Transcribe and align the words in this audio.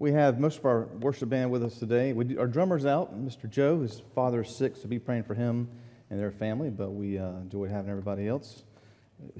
We 0.00 0.10
have 0.10 0.40
most 0.40 0.58
of 0.58 0.64
our 0.64 0.86
worship 0.98 1.28
band 1.28 1.52
with 1.52 1.62
us 1.62 1.78
today. 1.78 2.12
Do, 2.12 2.40
our 2.40 2.48
drummer's 2.48 2.84
out, 2.84 3.16
Mr. 3.16 3.48
Joe. 3.48 3.82
His 3.82 4.02
father 4.12 4.42
is 4.42 4.54
sick, 4.54 4.74
so 4.76 4.88
be 4.88 4.98
praying 4.98 5.22
for 5.22 5.34
him 5.34 5.68
and 6.10 6.18
their 6.18 6.32
family. 6.32 6.68
But 6.68 6.90
we 6.90 7.16
uh, 7.16 7.28
enjoy 7.28 7.68
having 7.68 7.90
everybody 7.90 8.26
else 8.26 8.64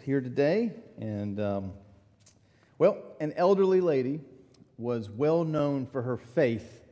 here 0.04 0.20
today. 0.20 0.72
And, 0.96 1.40
um, 1.40 1.72
well, 2.78 2.98
an 3.18 3.32
elderly 3.36 3.80
lady 3.80 4.20
was 4.78 5.10
well 5.10 5.42
known 5.42 5.86
for 5.86 6.02
her 6.02 6.16
faith 6.16 6.86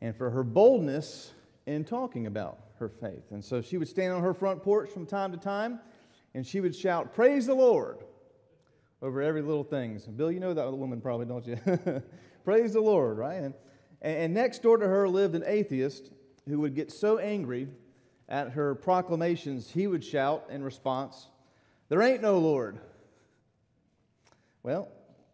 and 0.00 0.16
for 0.16 0.30
her 0.30 0.42
boldness 0.42 1.32
in 1.64 1.84
talking 1.84 2.26
about 2.26 2.58
her 2.80 2.88
faith. 2.88 3.30
And 3.30 3.44
so 3.44 3.62
she 3.62 3.78
would 3.78 3.88
stand 3.88 4.14
on 4.14 4.22
her 4.22 4.34
front 4.34 4.64
porch 4.64 4.90
from 4.90 5.06
time 5.06 5.30
to 5.30 5.38
time 5.38 5.78
and 6.34 6.44
she 6.44 6.60
would 6.60 6.74
shout, 6.74 7.14
Praise 7.14 7.46
the 7.46 7.54
Lord, 7.54 7.98
over 9.00 9.22
every 9.22 9.42
little 9.42 9.64
thing. 9.64 10.00
So, 10.00 10.10
Bill, 10.10 10.32
you 10.32 10.40
know 10.40 10.54
that 10.54 10.72
woman 10.72 11.00
probably, 11.00 11.26
don't 11.26 11.46
you? 11.46 11.56
Praise 12.46 12.74
the 12.74 12.80
Lord, 12.80 13.18
right? 13.18 13.42
And, 13.42 13.54
and 14.00 14.32
next 14.32 14.62
door 14.62 14.78
to 14.78 14.86
her 14.86 15.08
lived 15.08 15.34
an 15.34 15.42
atheist 15.44 16.12
who 16.48 16.60
would 16.60 16.76
get 16.76 16.92
so 16.92 17.18
angry 17.18 17.66
at 18.28 18.52
her 18.52 18.76
proclamations, 18.76 19.68
he 19.68 19.88
would 19.88 20.04
shout 20.04 20.46
in 20.48 20.62
response, 20.62 21.26
There 21.88 22.00
ain't 22.00 22.22
no 22.22 22.38
Lord. 22.38 22.78
Well, 24.62 24.92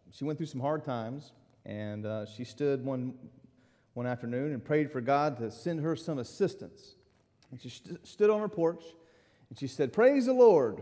she 0.09 0.23
went 0.23 0.39
through 0.39 0.47
some 0.47 0.59
hard 0.59 0.83
times, 0.83 1.33
and 1.67 2.07
uh, 2.07 2.25
she 2.25 2.45
stood 2.45 2.83
one, 2.83 3.13
one 3.93 4.07
afternoon 4.07 4.51
and 4.51 4.65
prayed 4.65 4.91
for 4.91 4.99
God 4.99 5.37
to 5.37 5.51
send 5.51 5.81
her 5.81 5.95
some 5.95 6.17
assistance. 6.17 6.95
And 7.51 7.61
she 7.61 7.69
st- 7.69 8.07
stood 8.07 8.31
on 8.31 8.39
her 8.39 8.49
porch 8.49 8.83
and 9.49 9.59
she 9.59 9.67
said, 9.67 9.93
Praise 9.93 10.25
the 10.25 10.33
Lord. 10.33 10.81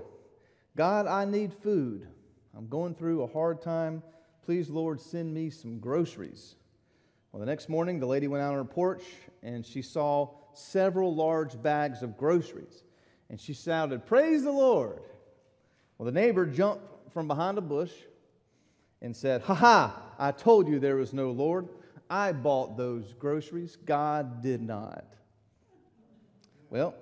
God, 0.77 1.07
I 1.07 1.25
need 1.25 1.53
food. 1.53 2.07
I'm 2.55 2.69
going 2.69 2.95
through 2.95 3.23
a 3.23 3.27
hard 3.27 3.61
time 3.61 4.01
Please, 4.45 4.69
Lord, 4.69 4.99
send 4.99 5.33
me 5.33 5.49
some 5.49 5.79
groceries. 5.79 6.55
Well, 7.31 7.39
the 7.39 7.45
next 7.45 7.69
morning, 7.69 7.99
the 7.99 8.07
lady 8.07 8.27
went 8.27 8.43
out 8.43 8.51
on 8.51 8.57
her 8.57 8.65
porch 8.65 9.03
and 9.43 9.65
she 9.65 9.81
saw 9.81 10.29
several 10.53 11.13
large 11.15 11.61
bags 11.61 12.01
of 12.01 12.17
groceries. 12.17 12.83
And 13.29 13.39
she 13.39 13.53
shouted, 13.53 14.05
Praise 14.05 14.43
the 14.43 14.51
Lord. 14.51 15.01
Well, 15.97 16.05
the 16.05 16.11
neighbor 16.11 16.45
jumped 16.45 16.83
from 17.13 17.27
behind 17.27 17.57
a 17.57 17.61
bush 17.61 17.91
and 19.01 19.15
said, 19.15 19.41
Ha 19.43 19.53
ha, 19.53 20.01
I 20.19 20.31
told 20.31 20.67
you 20.67 20.79
there 20.79 20.97
was 20.97 21.13
no 21.13 21.31
Lord. 21.31 21.67
I 22.09 22.33
bought 22.33 22.75
those 22.75 23.13
groceries. 23.13 23.77
God 23.85 24.41
did 24.41 24.61
not. 24.61 25.05
Well, 26.69 26.95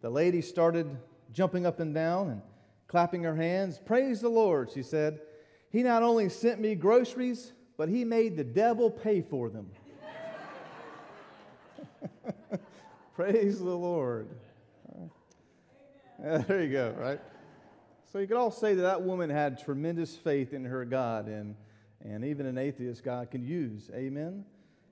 the 0.00 0.10
lady 0.10 0.40
started 0.40 0.96
jumping 1.32 1.66
up 1.66 1.80
and 1.80 1.94
down 1.94 2.30
and 2.30 2.42
clapping 2.86 3.22
her 3.24 3.36
hands. 3.36 3.78
Praise 3.84 4.20
the 4.20 4.28
Lord, 4.28 4.70
she 4.70 4.82
said. 4.82 5.20
He 5.70 5.82
not 5.82 6.02
only 6.02 6.28
sent 6.28 6.60
me 6.60 6.74
groceries, 6.74 7.52
but 7.76 7.88
he 7.88 8.04
made 8.04 8.36
the 8.36 8.44
devil 8.44 8.90
pay 8.90 9.20
for 9.20 9.50
them. 9.50 9.70
Praise 13.14 13.58
the 13.58 13.64
Lord. 13.64 14.28
there 16.18 16.62
you 16.62 16.72
go, 16.72 16.94
right? 16.98 17.20
So 18.12 18.18
you 18.18 18.26
could 18.26 18.36
all 18.38 18.50
say 18.50 18.74
that 18.74 18.82
that 18.82 19.02
woman 19.02 19.28
had 19.28 19.62
tremendous 19.62 20.16
faith 20.16 20.54
in 20.54 20.64
her 20.64 20.84
God, 20.84 21.28
and, 21.28 21.54
and 22.02 22.24
even 22.24 22.46
an 22.46 22.56
atheist 22.56 23.04
God 23.04 23.30
can 23.30 23.44
use. 23.44 23.90
Amen? 23.94 24.44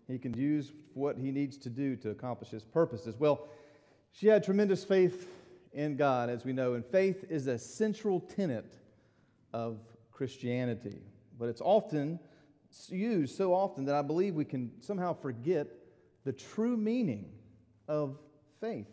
He 0.07 0.19
can 0.19 0.35
use 0.35 0.73
what 0.95 1.17
he 1.17 1.31
needs 1.31 1.57
to 1.59 1.71
do 1.71 1.97
to 1.97 2.11
accomplish 2.11 2.51
his 2.51 2.65
purposes. 2.65 3.17
Well, 3.19 3.49
she 4.13 4.27
had 4.29 4.45
tremendous 4.45 4.85
faith 4.85 5.29
in 5.73 5.97
God, 5.97 6.31
as 6.31 6.45
we 6.45 6.53
know, 6.53 6.75
and 6.75 6.85
faith 6.85 7.25
is 7.29 7.47
a 7.47 7.59
central 7.59 8.21
tenet 8.21 8.73
of 9.53 9.79
Christianity. 10.17 11.03
But 11.39 11.51
it's 11.51 11.61
often 11.61 12.19
used 12.89 13.37
so 13.37 13.53
often 13.53 13.85
that 13.85 13.95
I 13.95 14.01
believe 14.01 14.35
we 14.35 14.47
can 14.47 14.73
somehow 14.81 15.13
forget 15.13 15.67
the 16.25 16.33
true 16.33 16.77
meaning 16.77 17.27
of 17.87 18.19
faith. 18.59 18.89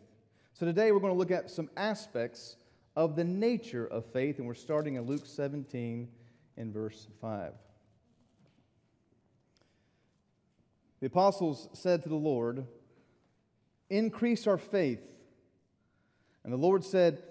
So 0.54 0.66
today 0.66 0.92
we're 0.92 1.00
going 1.00 1.14
to 1.14 1.18
look 1.18 1.32
at 1.32 1.50
some 1.50 1.70
aspects 1.78 2.58
of 2.98 3.16
the 3.16 3.24
nature 3.24 3.88
of 3.88 4.06
faith, 4.08 4.38
and 4.38 4.46
we're 4.46 4.54
starting 4.54 4.96
in 4.96 5.06
Luke 5.06 5.26
17 5.26 6.10
in 6.58 6.74
verse 6.74 7.08
5. 7.22 7.54
The 11.00 11.08
apostles 11.08 11.70
said 11.72 12.04
to 12.04 12.10
the 12.10 12.16
Lord, 12.16 12.68
Increase 13.90 14.46
our 14.46 14.58
faith. 14.58 15.02
And 16.44 16.52
the 16.52 16.58
Lord 16.58 16.84
said, 16.84 17.24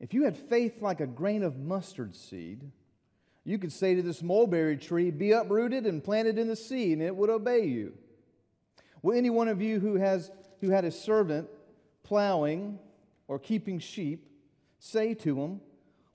If 0.00 0.12
you 0.12 0.24
had 0.24 0.36
faith 0.36 0.82
like 0.82 1.00
a 1.00 1.06
grain 1.06 1.42
of 1.42 1.58
mustard 1.58 2.14
seed, 2.14 2.70
you 3.44 3.58
could 3.58 3.72
say 3.72 3.94
to 3.94 4.02
this 4.02 4.22
mulberry 4.22 4.76
tree, 4.76 5.10
Be 5.10 5.32
uprooted 5.32 5.86
and 5.86 6.02
planted 6.02 6.38
in 6.38 6.48
the 6.48 6.56
sea, 6.56 6.92
and 6.92 7.02
it 7.02 7.14
would 7.14 7.30
obey 7.30 7.64
you. 7.64 7.94
Will 9.02 9.16
any 9.16 9.30
one 9.30 9.48
of 9.48 9.60
you 9.60 9.80
who, 9.80 9.96
has, 9.96 10.30
who 10.60 10.70
had 10.70 10.84
a 10.84 10.92
servant 10.92 11.48
plowing 12.04 12.78
or 13.26 13.38
keeping 13.38 13.78
sheep 13.78 14.28
say 14.78 15.14
to 15.14 15.40
him, 15.40 15.60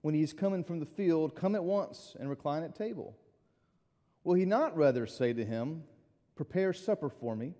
when 0.02 0.16
he 0.16 0.22
is 0.22 0.32
coming 0.32 0.64
from 0.64 0.80
the 0.80 0.86
field, 0.86 1.36
Come 1.36 1.56
at 1.56 1.64
once 1.64 2.16
and 2.20 2.30
recline 2.30 2.64
at 2.64 2.76
table? 2.76 3.18
Will 4.24 4.36
he 4.36 4.46
not 4.46 4.78
rather 4.78 5.06
say 5.06 5.34
to 5.34 5.44
him, 5.44 5.84
Prepare 6.36 6.72
supper 6.72 7.10
for 7.10 7.36
me, 7.36 7.56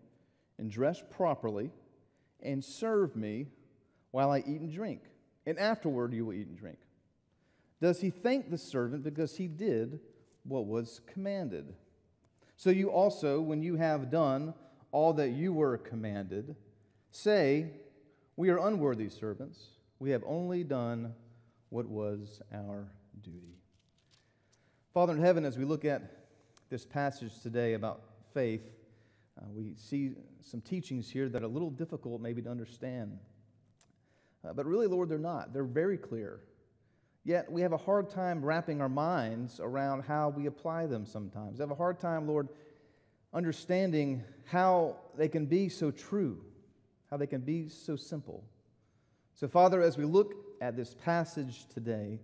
and 0.58 0.72
dress 0.72 1.04
properly, 1.10 1.72
and 2.42 2.64
serve 2.64 3.16
me 3.16 3.48
while 4.12 4.32
I 4.32 4.40
eat 4.40 4.62
and 4.62 4.72
drink? 4.72 5.02
And 5.46 5.60
afterward 5.60 6.14
you 6.14 6.26
will 6.26 6.34
eat 6.34 6.48
and 6.48 6.58
drink. 6.58 6.78
Does 7.82 8.02
he 8.02 8.10
thank 8.10 8.50
the 8.50 8.58
servant 8.58 9.04
because 9.04 9.38
he 9.38 9.48
did 9.48 10.00
what 10.44 10.66
was 10.66 11.02
commanded? 11.06 11.74
So 12.56 12.70
you 12.72 12.90
also, 12.90 13.40
when 13.40 13.62
you 13.62 13.76
have 13.76 14.10
done 14.10 14.54
all 14.92 15.14
that 15.14 15.30
you 15.30 15.54
were 15.54 15.78
commanded, 15.78 16.56
say, 17.12 17.72
We 18.36 18.50
are 18.50 18.58
unworthy 18.58 19.10
servants. 19.10 19.60
We 20.00 20.10
have 20.12 20.24
only 20.26 20.64
done 20.64 21.14
what 21.70 21.88
was 21.88 22.42
our 22.54 22.88
duty. 23.22 23.58
Father 24.94 25.14
in 25.14 25.22
heaven, 25.22 25.46
as 25.46 25.58
we 25.58 25.66
look 25.66 25.86
at 25.86 26.02
this 26.70 26.86
passage 26.86 27.42
today 27.42 27.74
about 27.74 28.02
faith, 28.34 28.64
uh, 29.40 29.46
we 29.54 29.76
see 29.76 30.14
some 30.42 30.62
teachings 30.62 31.10
here 31.10 31.30
that 31.30 31.44
are 31.44 31.46
a 31.46 31.50
little 31.50 31.70
difficult 31.70 32.22
maybe 32.22 32.42
to 32.42 32.50
understand. 32.50 33.20
Uh, 34.44 34.54
but 34.54 34.66
really, 34.66 34.88
Lord, 34.88 35.10
they're 35.10 35.20
not. 35.20 35.54
They're 35.54 35.64
very 35.64 35.98
clear. 35.98 36.40
Yet 37.28 37.52
we 37.52 37.62
have 37.62 37.74
a 37.74 37.78
hard 37.78 38.10
time 38.10 38.42
wrapping 38.42 38.80
our 38.80 38.88
minds 38.88 39.60
around 39.60 40.04
how 40.04 40.30
we 40.30 40.46
apply 40.46 40.86
them 40.86 41.06
sometimes. 41.06 41.58
We 41.58 41.64
have 41.64 41.72
a 41.72 41.76
hard 41.76 42.00
time, 42.00 42.26
Lord, 42.26 42.48
understanding 43.34 44.24
how 44.46 44.96
they 45.18 45.28
can 45.28 45.46
be 45.46 45.68
so 45.68 45.92
true, 45.92 46.42
how 47.12 47.18
they 47.18 47.28
can 47.28 47.42
be 47.42 47.68
so 47.68 47.98
simple. 47.98 48.46
So, 49.34 49.50
Father, 49.50 49.82
as 49.82 49.98
we 49.98 50.06
look 50.06 50.36
at 50.62 50.78
this 50.78 50.96
passage 51.04 51.66
today, 51.68 52.22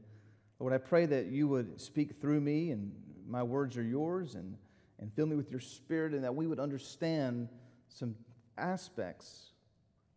Lord, 0.57 0.71
I 0.71 0.77
pray 0.77 1.05
that 1.05 1.25
you 1.25 1.49
would 1.49 1.81
speak 1.81 2.21
through 2.21 2.39
me 2.39 2.71
and 2.71 2.89
my 3.27 3.43
words 3.43 3.75
are 3.75 3.83
yours 3.83 4.35
and, 4.35 4.55
and 5.01 5.11
fill 5.11 5.25
me 5.25 5.35
with 5.35 5.51
your 5.51 5.59
spirit 5.59 6.13
and 6.13 6.23
that 6.23 6.33
we 6.33 6.47
would 6.47 6.61
understand 6.61 7.49
some 7.89 8.15
aspects 8.57 9.47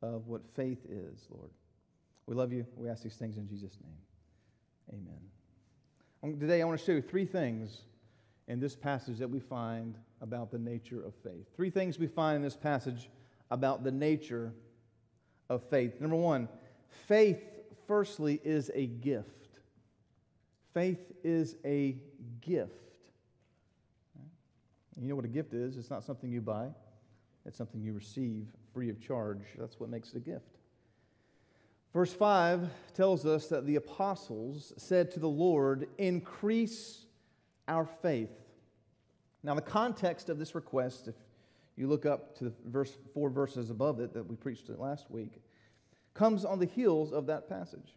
of 0.00 0.28
what 0.28 0.42
faith 0.54 0.86
is, 0.88 1.26
Lord. 1.28 1.50
We 2.26 2.36
love 2.36 2.52
you. 2.52 2.64
We 2.76 2.88
ask 2.88 3.02
these 3.02 3.16
things 3.16 3.36
in 3.36 3.48
Jesus' 3.48 3.78
name. 3.82 4.06
Amen. 4.92 6.38
Today, 6.38 6.62
I 6.62 6.64
want 6.64 6.78
to 6.78 6.84
show 6.84 6.92
you 6.92 7.02
three 7.02 7.26
things 7.26 7.82
in 8.48 8.60
this 8.60 8.76
passage 8.76 9.19
that 9.19 9.28
we 9.28 9.41
find 9.41 9.97
about 10.20 10.50
the 10.50 10.58
nature 10.58 11.04
of 11.04 11.14
faith. 11.22 11.47
Three 11.54 11.70
things 11.70 11.98
we 11.98 12.06
find 12.06 12.36
in 12.36 12.42
this 12.42 12.56
passage 12.56 13.10
about 13.50 13.84
the 13.84 13.91
nature 13.91 14.52
of 15.48 15.62
faith. 15.64 16.00
Number 16.00 16.16
one, 16.16 16.48
faith, 17.06 17.42
firstly, 17.86 18.41
is 18.44 18.70
a 18.75 18.86
gift. 18.86 19.58
Faith 20.72 21.12
is 21.25 21.56
a 21.64 21.96
gift. 22.41 22.72
You 25.00 25.08
know 25.08 25.16
what 25.16 25.25
a 25.25 25.28
gift 25.28 25.52
is? 25.52 25.76
It's 25.76 25.91
not 25.91 26.04
something 26.04 26.30
you 26.30 26.41
buy, 26.41 26.69
it's 27.44 27.56
something 27.56 27.82
you 27.82 27.93
receive 27.93 28.46
free 28.72 28.88
of 28.90 29.00
charge. 29.00 29.43
That's 29.58 29.78
what 29.78 29.90
makes 29.90 30.11
it 30.11 30.16
a 30.16 30.20
gift. 30.20 30.58
Verse 31.96 32.12
5 32.12 32.69
tells 32.93 33.25
us 33.25 33.46
that 33.46 33.64
the 33.64 33.76
apostles 33.76 34.75
said 34.76 35.10
to 35.12 35.19
the 35.19 35.31
Lord, 35.31 35.88
Increase 35.96 37.06
our 37.66 37.87
faith. 37.87 38.28
Now, 39.43 39.54
the 39.54 39.62
context 39.62 40.28
of 40.28 40.38
this 40.38 40.54
request, 40.54 41.08
if 41.08 41.14
you 41.75 41.87
look 41.87 42.04
up 42.04 42.37
to 42.37 42.44
the 42.44 42.52
verse, 42.66 42.94
four 43.14 43.31
verses 43.31 43.70
above 43.70 43.98
it 44.00 44.12
that 44.12 44.28
we 44.28 44.37
preached 44.37 44.69
last 44.69 45.10
week, 45.10 45.40
comes 46.12 46.44
on 46.44 46.58
the 46.58 46.66
heels 46.66 47.14
of 47.14 47.25
that 47.28 47.48
passage. 47.48 47.96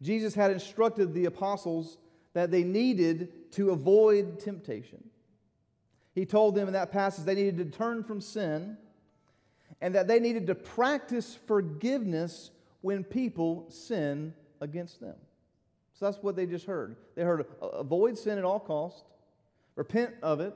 Jesus 0.00 0.34
had 0.34 0.50
instructed 0.50 1.12
the 1.12 1.26
apostles 1.26 1.98
that 2.32 2.50
they 2.50 2.64
needed 2.64 3.52
to 3.52 3.68
avoid 3.68 4.40
temptation. 4.40 5.04
He 6.14 6.24
told 6.24 6.54
them 6.54 6.68
in 6.68 6.72
that 6.72 6.90
passage 6.90 7.26
they 7.26 7.34
needed 7.34 7.58
to 7.58 7.76
turn 7.76 8.02
from 8.02 8.22
sin 8.22 8.78
and 9.82 9.94
that 9.94 10.08
they 10.08 10.20
needed 10.20 10.46
to 10.46 10.54
practice 10.54 11.38
forgiveness 11.46 12.50
when 12.86 13.02
people 13.02 13.66
sin 13.68 14.32
against 14.60 15.00
them. 15.00 15.16
So 15.94 16.04
that's 16.04 16.22
what 16.22 16.36
they 16.36 16.46
just 16.46 16.66
heard. 16.66 16.94
They 17.16 17.22
heard 17.22 17.44
avoid 17.60 18.16
sin 18.16 18.38
at 18.38 18.44
all 18.44 18.60
cost, 18.60 19.02
repent 19.74 20.14
of 20.22 20.38
it, 20.38 20.54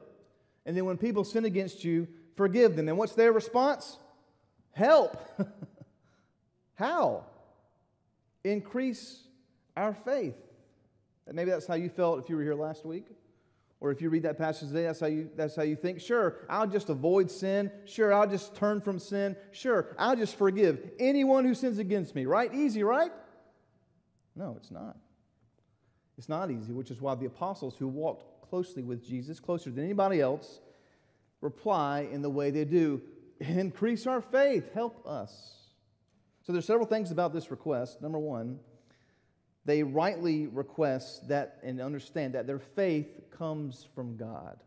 And 0.65 0.77
then 0.77 0.85
when 0.85 0.97
people 0.97 1.25
sin 1.25 1.45
against 1.45 1.83
you, 1.83 2.07
forgive 2.37 2.77
them. 2.77 2.89
And 2.89 2.97
what's 2.97 3.15
their 3.15 3.33
response? 3.33 3.99
Help. 4.71 5.17
How? 6.77 7.25
Increase 8.45 9.25
our 9.77 9.93
faith. 9.93 10.37
And 11.27 11.35
maybe 11.35 11.51
that's 11.51 11.67
how 11.67 11.75
you 11.75 11.89
felt 11.89 12.21
if 12.21 12.31
you 12.31 12.37
were 12.37 12.45
here 12.45 12.55
last 12.55 12.87
week. 12.87 13.07
Or 13.81 13.91
if 13.91 14.03
you 14.03 14.11
read 14.11 14.25
that 14.25 14.37
passage 14.37 14.69
today, 14.69 14.83
that's 14.83 15.01
how 15.01 15.07
you, 15.07 15.31
that's 15.35 15.57
how 15.57 15.63
you 15.63 15.75
think. 15.75 16.01
Sure, 16.01 16.37
I'll 16.49 16.67
just 16.67 16.91
avoid 16.91 17.31
sin. 17.31 17.73
Sure, 17.87 18.13
I'll 18.13 18.29
just 18.29 18.55
turn 18.55 18.81
from 18.81 18.99
sin. 18.99 19.37
Sure, 19.53 19.95
I'll 19.99 20.17
just 20.17 20.37
forgive 20.37 20.91
anyone 20.99 21.45
who 21.45 21.55
sins 21.55 21.79
against 21.79 22.15
me. 22.15 22.27
Right? 22.27 22.55
Easy, 22.55 22.83
right? 22.83 23.11
No, 24.37 24.55
it's 24.59 24.71
not. 24.71 24.97
It's 26.19 26.29
not 26.29 26.51
easy, 26.51 26.73
which 26.73 26.91
is 26.91 27.01
why 27.01 27.15
the 27.15 27.27
apostles 27.27 27.77
who 27.79 27.89
walked 27.89 28.49
closely 28.51 28.83
with 28.83 29.03
Jesus, 29.03 29.41
closer 29.41 29.71
than 29.71 29.85
anybody 29.85 30.21
else, 30.21 30.61
reply 31.41 32.09
in 32.13 32.21
the 32.21 32.29
way 32.29 32.51
they 32.51 32.65
do 32.65 33.01
increase 33.41 34.07
our 34.07 34.21
faith, 34.21 34.73
help 34.75 35.07
us. 35.07 35.61
So 36.43 36.53
there's 36.53 36.67
several 36.67 36.87
things 36.87 37.11
about 37.11 37.33
this 37.33 37.51
request. 37.51 38.03
Number 38.03 38.19
one, 38.19 38.59
they 39.71 39.85
rightly 39.85 40.49
request 40.49 41.29
that 41.29 41.59
and 41.63 41.81
understand 41.81 42.35
that 42.35 42.45
their 42.49 42.59
faith 42.59 43.21
comes 43.31 43.87
from 43.95 44.17
God. 44.17 44.59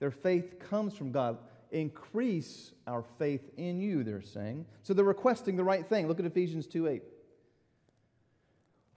Their 0.00 0.10
faith 0.10 0.58
comes 0.58 0.94
from 0.94 1.12
God. 1.12 1.38
Increase 1.70 2.72
our 2.86 3.02
faith 3.18 3.40
in 3.56 3.80
you, 3.80 4.04
they're 4.04 4.20
saying. 4.20 4.66
So 4.82 4.92
they're 4.92 5.02
requesting 5.02 5.56
the 5.56 5.64
right 5.64 5.86
thing. 5.86 6.08
Look 6.08 6.20
at 6.20 6.26
Ephesians 6.26 6.66
2 6.66 6.88
8. 6.88 7.02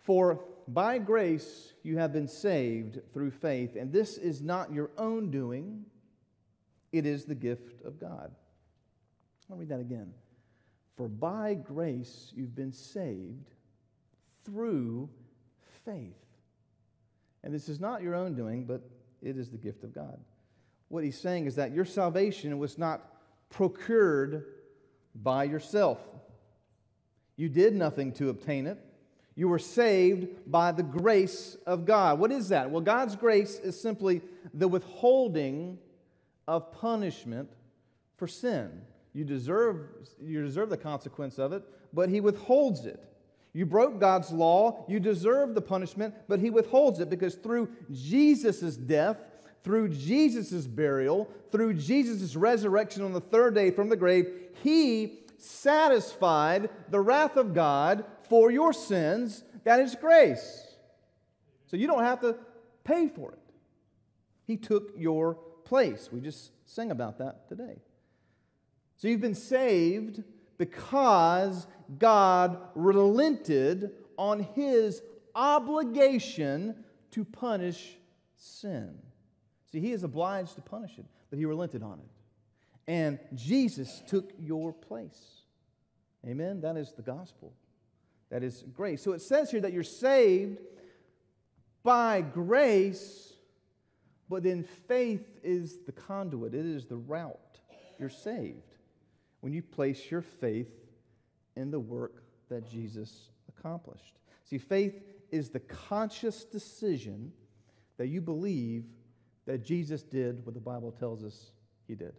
For 0.04 0.44
by 0.68 0.98
grace 0.98 1.72
you 1.82 1.98
have 2.00 2.12
been 2.12 2.28
saved 2.28 3.00
through 3.14 3.32
faith, 3.32 3.78
and 3.78 3.94
this 3.94 4.18
is 4.18 4.42
not 4.42 4.74
your 4.74 4.92
own 4.98 5.32
doing, 5.32 5.86
it 6.92 7.06
is 7.06 7.24
the 7.24 7.36
gift 7.36 7.86
of 7.86 8.02
God. 8.02 8.36
I'll 9.50 9.56
read 9.56 9.70
that 9.70 9.80
again. 9.80 10.12
For 10.98 11.08
by 11.08 11.54
grace 11.54 12.34
you've 12.36 12.54
been 12.54 12.74
saved 12.74 13.55
through 14.46 15.10
faith. 15.86 16.16
And 17.44 17.54
this 17.54 17.70
is 17.70 17.80
not 17.80 18.02
your 18.02 18.16
own 18.16 18.36
doing, 18.36 18.66
but 18.66 18.82
it 19.22 19.38
is 19.38 19.50
the 19.50 19.58
gift 19.58 19.84
of 19.84 19.94
God. 19.94 20.20
What 20.90 21.04
he's 21.04 21.20
saying 21.20 21.46
is 21.46 21.56
that 21.56 21.74
your 21.74 21.86
salvation 21.86 22.58
was 22.58 22.78
not 22.78 23.04
procured 23.50 24.46
by 25.14 25.44
yourself. 25.44 26.00
You 27.38 27.50
did 27.50 27.76
nothing 27.76 28.14
to 28.14 28.30
obtain 28.30 28.68
it. 28.68 28.78
You 29.36 29.50
were 29.50 29.60
saved 29.60 30.50
by 30.50 30.72
the 30.72 30.84
grace 30.84 31.58
of 31.66 31.86
God. 31.86 32.20
What 32.20 32.32
is 32.32 32.50
that? 32.50 32.72
Well, 32.72 32.82
God's 32.82 33.16
grace 33.16 33.60
is 33.60 33.80
simply 33.80 34.22
the 34.54 34.68
withholding 34.68 35.78
of 36.48 36.72
punishment 36.72 37.50
for 38.18 38.28
sin. 38.28 38.82
You 39.14 39.26
deserve, 39.26 39.90
you 40.22 40.42
deserve 40.42 40.70
the 40.70 40.78
consequence 40.78 41.38
of 41.38 41.52
it, 41.52 41.64
but 41.94 42.10
He 42.10 42.22
withholds 42.22 42.86
it. 42.86 43.04
You 43.56 43.66
broke 43.66 44.02
God's 44.02 44.32
law, 44.32 44.84
you 44.90 45.00
deserve 45.00 45.56
the 45.56 45.62
punishment, 45.62 46.14
but 46.28 46.42
He 46.42 46.50
withholds 46.50 47.00
it 47.00 47.10
because 47.10 47.36
through 47.36 47.70
Jesus' 47.90 48.76
death, 48.76 49.18
through 49.64 49.90
Jesus' 49.90 50.68
burial, 50.68 51.30
through 51.54 51.76
Jesus' 51.76 52.36
resurrection 52.36 53.02
on 53.02 53.14
the 53.14 53.22
third 53.22 53.56
day 53.56 53.72
from 53.72 53.88
the 53.88 53.96
grave, 53.96 54.28
He 54.62 55.20
satisfied 55.38 56.70
the 56.90 57.00
wrath 57.00 57.38
of 57.38 57.54
God 57.54 58.04
for 58.28 58.52
your 58.52 58.74
sins. 58.74 59.46
That 59.64 59.80
is 59.80 59.96
grace. 59.96 60.76
So 61.68 61.78
you 61.78 61.88
don't 61.88 62.04
have 62.04 62.20
to 62.22 62.36
pay 62.84 63.08
for 63.08 63.32
it. 63.32 63.40
He 64.44 64.58
took 64.58 64.92
your 64.98 65.36
place. 65.64 66.10
We 66.12 66.20
just 66.20 66.52
sang 66.66 66.92
about 66.92 67.20
that 67.20 67.48
today. 67.48 67.78
So 68.98 69.08
you've 69.08 69.22
been 69.22 69.34
saved 69.34 70.24
because 70.58 71.68
God 71.98 72.58
relented 72.76 73.92
on 74.18 74.40
his 74.56 75.02
obligation 75.34 76.84
to 77.12 77.26
punish 77.26 77.98
sin. 78.36 78.98
See, 79.72 79.80
he 79.80 79.92
is 79.92 80.04
obliged 80.04 80.56
to 80.56 80.62
punish 80.62 80.98
it, 80.98 81.06
but 81.30 81.40
he 81.40 81.46
relented 81.46 81.84
on 81.84 82.00
it. 82.00 82.10
And 82.88 83.20
Jesus 83.34 84.02
took 84.08 84.32
your 84.40 84.72
place. 84.72 85.42
Amen? 86.26 86.62
That 86.62 86.78
is 86.78 86.94
the 86.94 87.02
gospel. 87.02 87.54
That 88.30 88.44
is 88.44 88.64
grace. 88.74 89.04
So 89.04 89.14
it 89.14 89.22
says 89.22 89.52
here 89.52 89.62
that 89.62 89.74
you're 89.74 89.84
saved 89.84 90.60
by 91.84 92.22
grace, 92.22 93.34
but 94.28 94.44
then 94.44 94.64
faith 94.88 95.26
is 95.44 95.82
the 95.86 95.92
conduit, 95.92 96.54
it 96.54 96.66
is 96.66 96.86
the 96.86 96.96
route. 96.96 97.60
You're 98.00 98.10
saved 98.10 98.76
when 99.42 99.54
you 99.54 99.62
place 99.62 100.10
your 100.10 100.22
faith 100.22 100.85
in 101.56 101.72
the 101.72 101.80
work 101.80 102.24
that 102.50 102.70
Jesus 102.70 103.30
accomplished. 103.50 104.20
See, 104.44 104.58
faith 104.58 105.02
is 105.32 105.50
the 105.50 105.60
conscious 105.60 106.44
decision 106.44 107.32
that 107.98 108.08
you 108.08 108.22
believe 108.22 108.86
that 109.46 109.64
Jesus 109.64 110.04
did 110.04 110.46
what 110.46 110.54
the 110.54 110.60
Bible 110.60 110.92
tells 110.92 111.24
us 111.24 111.52
he 111.88 111.96
did, 111.96 112.14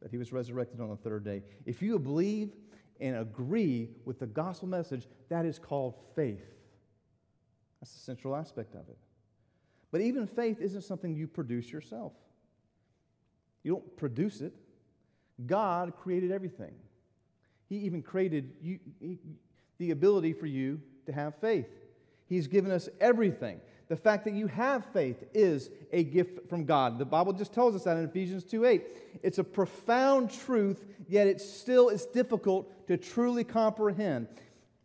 that 0.00 0.10
he 0.10 0.16
was 0.16 0.32
resurrected 0.32 0.80
on 0.80 0.88
the 0.88 0.96
third 0.96 1.24
day. 1.24 1.42
If 1.66 1.82
you 1.82 1.98
believe 1.98 2.52
and 3.00 3.16
agree 3.16 3.90
with 4.04 4.18
the 4.18 4.26
gospel 4.26 4.68
message, 4.68 5.06
that 5.28 5.44
is 5.44 5.58
called 5.58 5.94
faith. 6.14 6.44
That's 7.80 7.92
the 7.92 8.00
central 8.00 8.34
aspect 8.34 8.74
of 8.74 8.88
it. 8.88 8.98
But 9.90 10.00
even 10.00 10.26
faith 10.26 10.60
isn't 10.60 10.82
something 10.82 11.14
you 11.14 11.26
produce 11.26 11.70
yourself. 11.70 12.12
You 13.62 13.72
don't 13.72 13.96
produce 13.96 14.40
it. 14.40 14.54
God 15.46 15.94
created 15.96 16.32
everything. 16.32 16.74
He 17.68 17.76
even 17.78 18.02
created 18.02 18.52
you, 18.60 18.78
he, 19.00 19.18
the 19.78 19.90
ability 19.90 20.32
for 20.32 20.46
you 20.46 20.80
to 21.06 21.12
have 21.12 21.34
faith. 21.36 21.66
He's 22.26 22.46
given 22.46 22.70
us 22.70 22.88
everything. 23.00 23.60
The 23.88 23.96
fact 23.96 24.24
that 24.24 24.34
you 24.34 24.46
have 24.48 24.84
faith 24.86 25.24
is 25.32 25.70
a 25.92 26.04
gift 26.04 26.48
from 26.48 26.64
God. 26.64 26.98
The 26.98 27.06
Bible 27.06 27.32
just 27.32 27.54
tells 27.54 27.74
us 27.74 27.84
that 27.84 27.96
in 27.96 28.04
Ephesians 28.04 28.44
2 28.44 28.66
8. 28.66 28.82
It's 29.22 29.38
a 29.38 29.44
profound 29.44 30.30
truth, 30.30 30.84
yet 31.08 31.26
it 31.26 31.40
still 31.40 31.88
is 31.88 32.04
difficult 32.04 32.86
to 32.88 32.96
truly 32.98 33.44
comprehend. 33.44 34.28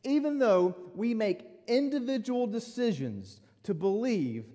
Even 0.03 0.39
though 0.39 0.75
we 0.95 1.13
make 1.13 1.45
individual 1.67 2.47
decisions 2.47 3.41
to 3.63 3.73
believe 3.73 4.45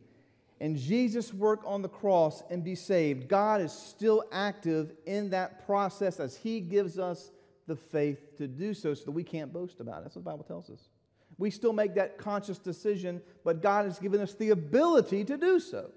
in 0.60 0.76
Jesus' 0.76 1.32
work 1.32 1.60
on 1.64 1.82
the 1.82 1.88
cross 1.88 2.42
and 2.50 2.64
be 2.64 2.74
saved, 2.74 3.28
God 3.28 3.60
is 3.60 3.72
still 3.72 4.24
active 4.32 4.92
in 5.06 5.30
that 5.30 5.64
process 5.66 6.20
as 6.20 6.36
He 6.36 6.60
gives 6.60 6.98
us 6.98 7.30
the 7.68 7.76
faith 7.76 8.36
to 8.38 8.48
do 8.48 8.74
so 8.74 8.94
so 8.94 9.04
that 9.04 9.12
we 9.12 9.22
can't 9.22 9.52
boast 9.52 9.78
about 9.80 9.98
it. 9.98 10.04
That's 10.04 10.16
what 10.16 10.24
the 10.24 10.30
Bible 10.30 10.44
tells 10.44 10.70
us. 10.70 10.88
We 11.36 11.50
still 11.50 11.72
make 11.72 11.94
that 11.94 12.18
conscious 12.18 12.58
decision, 12.58 13.22
but 13.44 13.62
God 13.62 13.84
has 13.84 14.00
given 14.00 14.20
us 14.20 14.34
the 14.34 14.50
ability 14.50 15.24
to 15.26 15.36
do 15.36 15.60
so. 15.60 15.90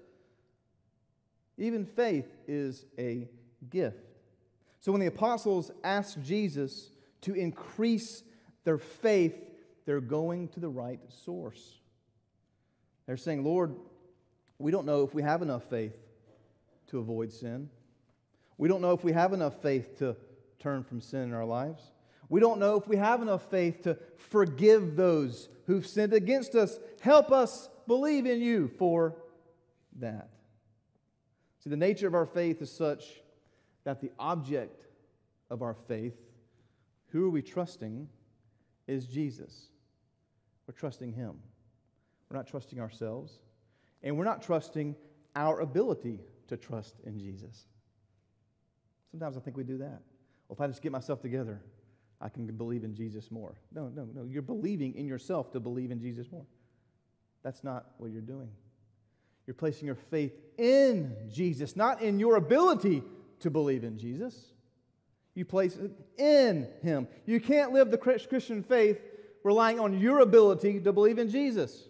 Even 1.58 1.84
faith 1.84 2.28
is 2.46 2.84
a 2.98 3.28
gift. 3.70 3.96
So 4.80 4.92
when 4.92 5.00
the 5.00 5.06
apostles 5.08 5.70
ask 5.82 6.20
Jesus 6.22 6.90
to 7.22 7.34
increase 7.34 8.22
their 8.64 8.78
faith, 8.78 9.34
they're 9.86 10.00
going 10.00 10.48
to 10.48 10.60
the 10.60 10.68
right 10.68 11.00
source. 11.24 11.78
They're 13.06 13.16
saying, 13.16 13.42
Lord, 13.42 13.74
we 14.58 14.70
don't 14.70 14.86
know 14.86 15.02
if 15.02 15.14
we 15.14 15.22
have 15.22 15.42
enough 15.42 15.64
faith 15.64 15.96
to 16.88 16.98
avoid 16.98 17.32
sin. 17.32 17.68
We 18.58 18.68
don't 18.68 18.80
know 18.80 18.92
if 18.92 19.02
we 19.02 19.12
have 19.12 19.32
enough 19.32 19.60
faith 19.62 19.98
to 19.98 20.16
turn 20.62 20.84
from 20.84 21.00
sin 21.00 21.22
in 21.22 21.34
our 21.34 21.44
lives. 21.44 21.82
We 22.28 22.40
don't 22.40 22.60
know 22.60 22.76
if 22.76 22.88
we 22.88 22.96
have 22.96 23.20
enough 23.20 23.50
faith 23.50 23.82
to 23.82 23.98
forgive 24.16 24.96
those 24.96 25.48
who've 25.66 25.86
sinned 25.86 26.14
against 26.14 26.54
us. 26.54 26.78
Help 27.00 27.30
us 27.30 27.68
believe 27.86 28.26
in 28.26 28.40
you 28.40 28.68
for 28.78 29.16
that. 29.98 30.30
See, 31.62 31.70
the 31.70 31.76
nature 31.76 32.06
of 32.06 32.14
our 32.14 32.26
faith 32.26 32.62
is 32.62 32.70
such 32.70 33.04
that 33.84 34.00
the 34.00 34.10
object 34.18 34.86
of 35.50 35.62
our 35.62 35.74
faith, 35.74 36.16
who 37.08 37.26
are 37.26 37.30
we 37.30 37.42
trusting, 37.42 38.08
is 38.86 39.06
Jesus. 39.06 39.66
We're 40.66 40.74
trusting 40.74 41.12
Him. 41.12 41.34
We're 42.30 42.38
not 42.38 42.46
trusting 42.46 42.80
ourselves, 42.80 43.40
and 44.02 44.16
we're 44.16 44.24
not 44.24 44.42
trusting 44.42 44.96
our 45.36 45.60
ability 45.60 46.20
to 46.48 46.56
trust 46.56 46.96
in 47.04 47.18
Jesus. 47.18 47.66
Sometimes 49.10 49.36
I 49.36 49.40
think 49.40 49.56
we 49.56 49.64
do 49.64 49.78
that. 49.78 50.00
Well, 50.52 50.58
if 50.58 50.60
I 50.60 50.66
just 50.70 50.82
get 50.82 50.92
myself 50.92 51.22
together, 51.22 51.62
I 52.20 52.28
can 52.28 52.46
believe 52.46 52.84
in 52.84 52.94
Jesus 52.94 53.30
more. 53.30 53.54
No, 53.74 53.88
no, 53.88 54.06
no. 54.12 54.24
You're 54.24 54.42
believing 54.42 54.94
in 54.96 55.06
yourself 55.06 55.50
to 55.52 55.60
believe 55.60 55.90
in 55.90 55.98
Jesus 55.98 56.30
more. 56.30 56.44
That's 57.42 57.64
not 57.64 57.86
what 57.96 58.10
you're 58.10 58.20
doing. 58.20 58.50
You're 59.46 59.54
placing 59.54 59.86
your 59.86 59.94
faith 59.94 60.34
in 60.58 61.16
Jesus, 61.32 61.74
not 61.74 62.02
in 62.02 62.20
your 62.20 62.36
ability 62.36 63.02
to 63.40 63.48
believe 63.48 63.82
in 63.82 63.96
Jesus. 63.96 64.52
You 65.34 65.46
place 65.46 65.78
it 65.78 65.90
in 66.18 66.68
Him. 66.82 67.08
You 67.24 67.40
can't 67.40 67.72
live 67.72 67.90
the 67.90 67.96
Christian 67.96 68.62
faith 68.62 69.00
relying 69.44 69.80
on 69.80 69.98
your 69.98 70.18
ability 70.18 70.80
to 70.80 70.92
believe 70.92 71.18
in 71.18 71.30
Jesus. 71.30 71.88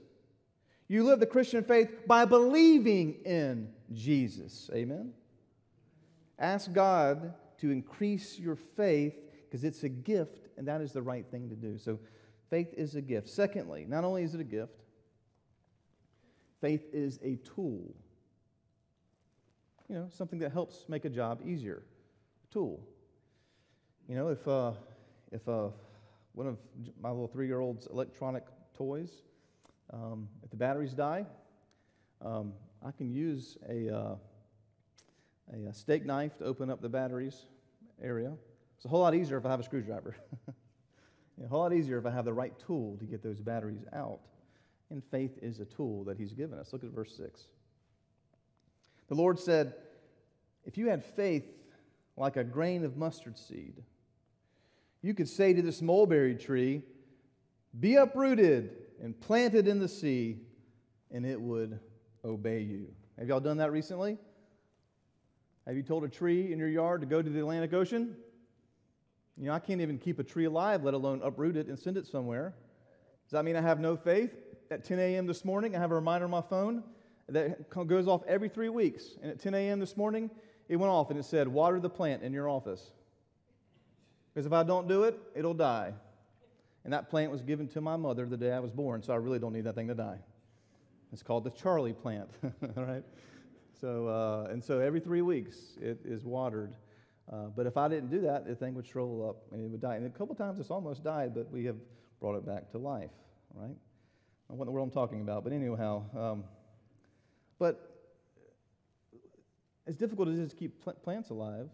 You 0.87 1.03
live 1.03 1.19
the 1.19 1.27
Christian 1.27 1.65
faith 1.65 1.91
by 2.07 2.27
believing 2.27 3.15
in 3.25 3.71
Jesus. 3.93 4.71
Amen? 4.73 5.15
Ask 6.39 6.73
God 6.73 7.35
to 7.63 7.71
increase 7.71 8.41
your 8.41 8.57
faith 8.57 9.15
because 9.45 9.63
it's 9.63 9.85
a 9.85 9.89
gift, 9.89 10.49
and 10.57 10.67
that 10.67 10.81
is 10.81 10.93
the 10.93 11.01
right 11.01 11.25
thing 11.31 11.49
to 11.49 11.55
do. 11.55 11.79
So, 11.79 12.01
faith 12.51 12.75
is 12.77 12.97
a 12.97 13.01
gift. 13.01 13.29
Secondly, 13.29 13.87
not 13.89 14.03
only 14.03 14.25
is 14.25 14.35
it 14.35 14.41
a 14.41 14.45
gift, 14.45 14.83
faith 16.61 16.85
is 16.93 17.21
a 17.23 17.37
tool. 17.37 17.95
You 19.89 19.95
know, 19.95 20.09
something 20.11 20.41
that 20.41 20.51
helps 20.51 20.89
make 20.89 21.05
a 21.05 21.09
job 21.09 21.41
easier. 21.45 21.85
A 22.51 22.53
tool. 22.53 22.85
You 24.09 24.17
know, 24.17 24.29
if, 24.29 24.49
uh, 24.49 24.73
if 25.31 25.49
uh, 25.49 25.69
one 26.33 26.49
of 26.49 26.59
my 27.01 27.11
little 27.11 27.29
three 27.29 27.47
year 27.47 27.61
old's 27.61 27.87
electronic 27.87 28.43
toys, 28.77 29.23
um, 29.93 30.29
if 30.43 30.51
the 30.51 30.57
batteries 30.57 30.95
die, 30.95 31.27
um, 32.25 32.55
I 32.85 32.91
can 32.91 33.13
use 33.13 33.57
a, 33.69 33.89
uh, 33.89 34.15
a, 35.53 35.69
a 35.69 35.75
steak 35.75 36.05
knife 36.05 36.37
to 36.39 36.45
open 36.45 36.71
up 36.71 36.83
the 36.83 36.89
batteries 36.89 37.47
area. 38.03 38.33
It's 38.77 38.85
a 38.85 38.89
whole 38.89 39.01
lot 39.01 39.15
easier 39.15 39.37
if 39.37 39.47
I 39.47 39.51
have 39.51 39.61
a 39.61 39.65
screwdriver. 39.65 40.17
a 41.45 41.49
whole 41.49 41.61
lot 41.61 41.73
easier 41.73 41.99
if 41.99 42.07
I 42.07 42.11
have 42.11 42.25
the 42.25 42.33
right 42.33 42.53
tool 42.67 42.97
to 42.99 43.05
get 43.05 43.23
those 43.23 43.41
batteries 43.41 43.85
out. 43.93 44.21
And 44.91 45.03
faith 45.11 45.39
is 45.41 45.61
a 45.61 45.65
tool 45.65 46.05
that 46.05 46.19
He's 46.19 46.33
given 46.33 46.59
us. 46.59 46.73
Look 46.73 46.85
at 46.85 46.91
verse 46.91 47.17
6. 47.17 47.47
The 49.09 49.15
Lord 49.15 49.39
said, 49.39 49.75
If 50.65 50.77
you 50.77 50.89
had 50.89 51.05
faith 51.05 51.45
like 52.17 52.37
a 52.37 52.45
grain 52.45 52.85
of 52.85 52.97
mustard 52.97 53.39
seed, 53.39 53.83
you 55.01 55.15
could 55.15 55.29
say 55.29 55.53
to 55.53 55.63
this 55.63 55.83
mulberry 55.83 56.35
tree, 56.35 56.83
Be 57.79 57.97
uprooted 57.97 58.71
and 59.03 59.19
planted 59.21 59.67
in 59.67 59.79
the 59.79 59.89
sea, 59.89 60.39
and 61.11 61.27
it 61.27 61.41
would 61.41 61.79
obey 62.25 62.61
you. 62.61 62.89
Have 63.19 63.29
y'all 63.29 63.41
done 63.41 63.59
that 63.59 63.73
recently? 63.73 64.19
Have 65.67 65.77
you 65.77 65.83
told 65.83 66.05
a 66.05 66.09
tree 66.09 66.53
in 66.53 66.59
your 66.59 66.69
yard 66.69 67.01
to 67.03 67.07
go 67.07 67.23
to 67.23 67.31
the 67.31 67.39
Atlantic 67.39 67.73
Ocean? 67.73 68.17
You 69.37 69.47
know, 69.47 69.53
I 69.53 69.61
can't 69.61 69.81
even 69.81 69.99
keep 69.99 70.19
a 70.19 70.25
tree 70.25 70.45
alive, 70.45 70.85
let 70.85 70.95
alone 70.95 71.21
uproot 71.23 71.57
it 71.57 71.69
and 71.69 71.79
send 71.79 71.97
it 71.97 72.07
somewhere. 72.07 72.55
Does 73.25 73.33
that 73.33 73.45
mean 73.45 73.57
I 73.57 73.61
have 73.61 73.81
no 73.81 73.97
faith? 73.97 74.35
At 74.71 74.85
10 74.85 74.99
a.m. 74.99 75.27
this 75.27 75.45
morning, 75.45 75.77
I 75.77 75.79
have 75.79 75.91
a 75.91 75.95
reminder 75.95 76.25
on 76.25 76.31
my 76.31 76.43
phone 76.43 76.83
that 77.29 77.71
goes 77.71 78.09
off 78.09 78.23
every 78.27 78.49
three 78.49 78.69
weeks. 78.69 79.05
And 79.23 79.31
at 79.31 79.41
10 79.41 79.55
a.m. 79.55 79.81
this 79.81 79.97
morning, 79.97 80.31
it 80.69 80.77
went 80.77 80.91
off 80.91 81.11
and 81.11 81.19
it 81.19 81.25
said, 81.25 81.49
Water 81.49 81.79
the 81.81 81.91
plant 81.91 82.23
in 82.23 82.33
your 82.33 82.49
office. 82.49 82.91
Because 84.33 84.47
if 84.47 84.53
I 84.53 84.63
don't 84.63 84.89
do 84.89 85.05
it, 85.05 85.19
it'll 85.35 85.55
die. 85.55 85.93
And 86.85 86.93
that 86.93 87.09
plant 87.11 87.31
was 87.31 87.43
given 87.43 87.69
to 87.69 87.81
my 87.81 87.97
mother 87.97 88.27
the 88.27 88.37
day 88.37 88.53
I 88.53 88.59
was 88.59 88.71
born, 88.73 89.03
so 89.03 89.13
I 89.13 89.17
really 89.17 89.39
don't 89.39 89.53
need 89.53 89.65
that 89.65 89.75
thing 89.75 89.89
to 89.89 89.95
die. 89.95 90.19
It's 91.13 91.23
called 91.23 91.45
the 91.45 91.51
Charlie 91.51 91.93
plant, 91.93 92.31
all 92.77 92.85
right? 92.85 93.05
So, 93.83 94.07
uh, 94.07 94.53
and 94.53 94.63
so 94.63 94.79
every 94.79 95.01
three 95.01 95.23
weeks 95.23 95.57
it 95.81 95.99
is 96.05 96.25
watered. 96.25 96.77
Uh, 97.31 97.47
but 97.57 97.67
if 97.67 97.77
I 97.77 97.89
didn't 97.89 98.11
do 98.11 98.21
that, 98.21 98.47
the 98.47 98.55
thing 98.55 98.75
would 98.75 98.87
shrivel 98.87 99.29
up 99.29 99.53
and 99.53 99.61
it 99.65 99.69
would 99.69 99.81
die. 99.81 99.97
And 99.97 100.07
a 100.07 100.11
couple 100.11 100.37
times 100.37 100.61
it's 100.61 100.71
almost 100.71 101.03
died, 101.03 101.35
but 101.35 101.51
we 101.51 101.65
have 101.65 101.75
brought 102.21 102.37
it 102.37 102.47
back 102.47 102.71
to 102.71 102.79
life, 102.79 103.11
right? 103.53 103.75
I 104.49 104.53
what 104.53 104.63
in 104.63 104.67
the 104.67 104.71
world 104.71 104.87
I'm 104.87 104.95
talking 104.95 105.21
about, 105.21 105.43
but 105.43 105.53
anyhow. 105.53 106.05
Um, 106.17 106.45
but 107.59 107.91
as 109.89 109.97
difficult 109.97 110.29
as 110.29 110.39
it 110.39 110.43
is 110.43 110.51
to 110.51 110.57
keep 110.57 110.81
pl- 110.85 110.93
plants 111.03 111.31
alive, 111.31 111.69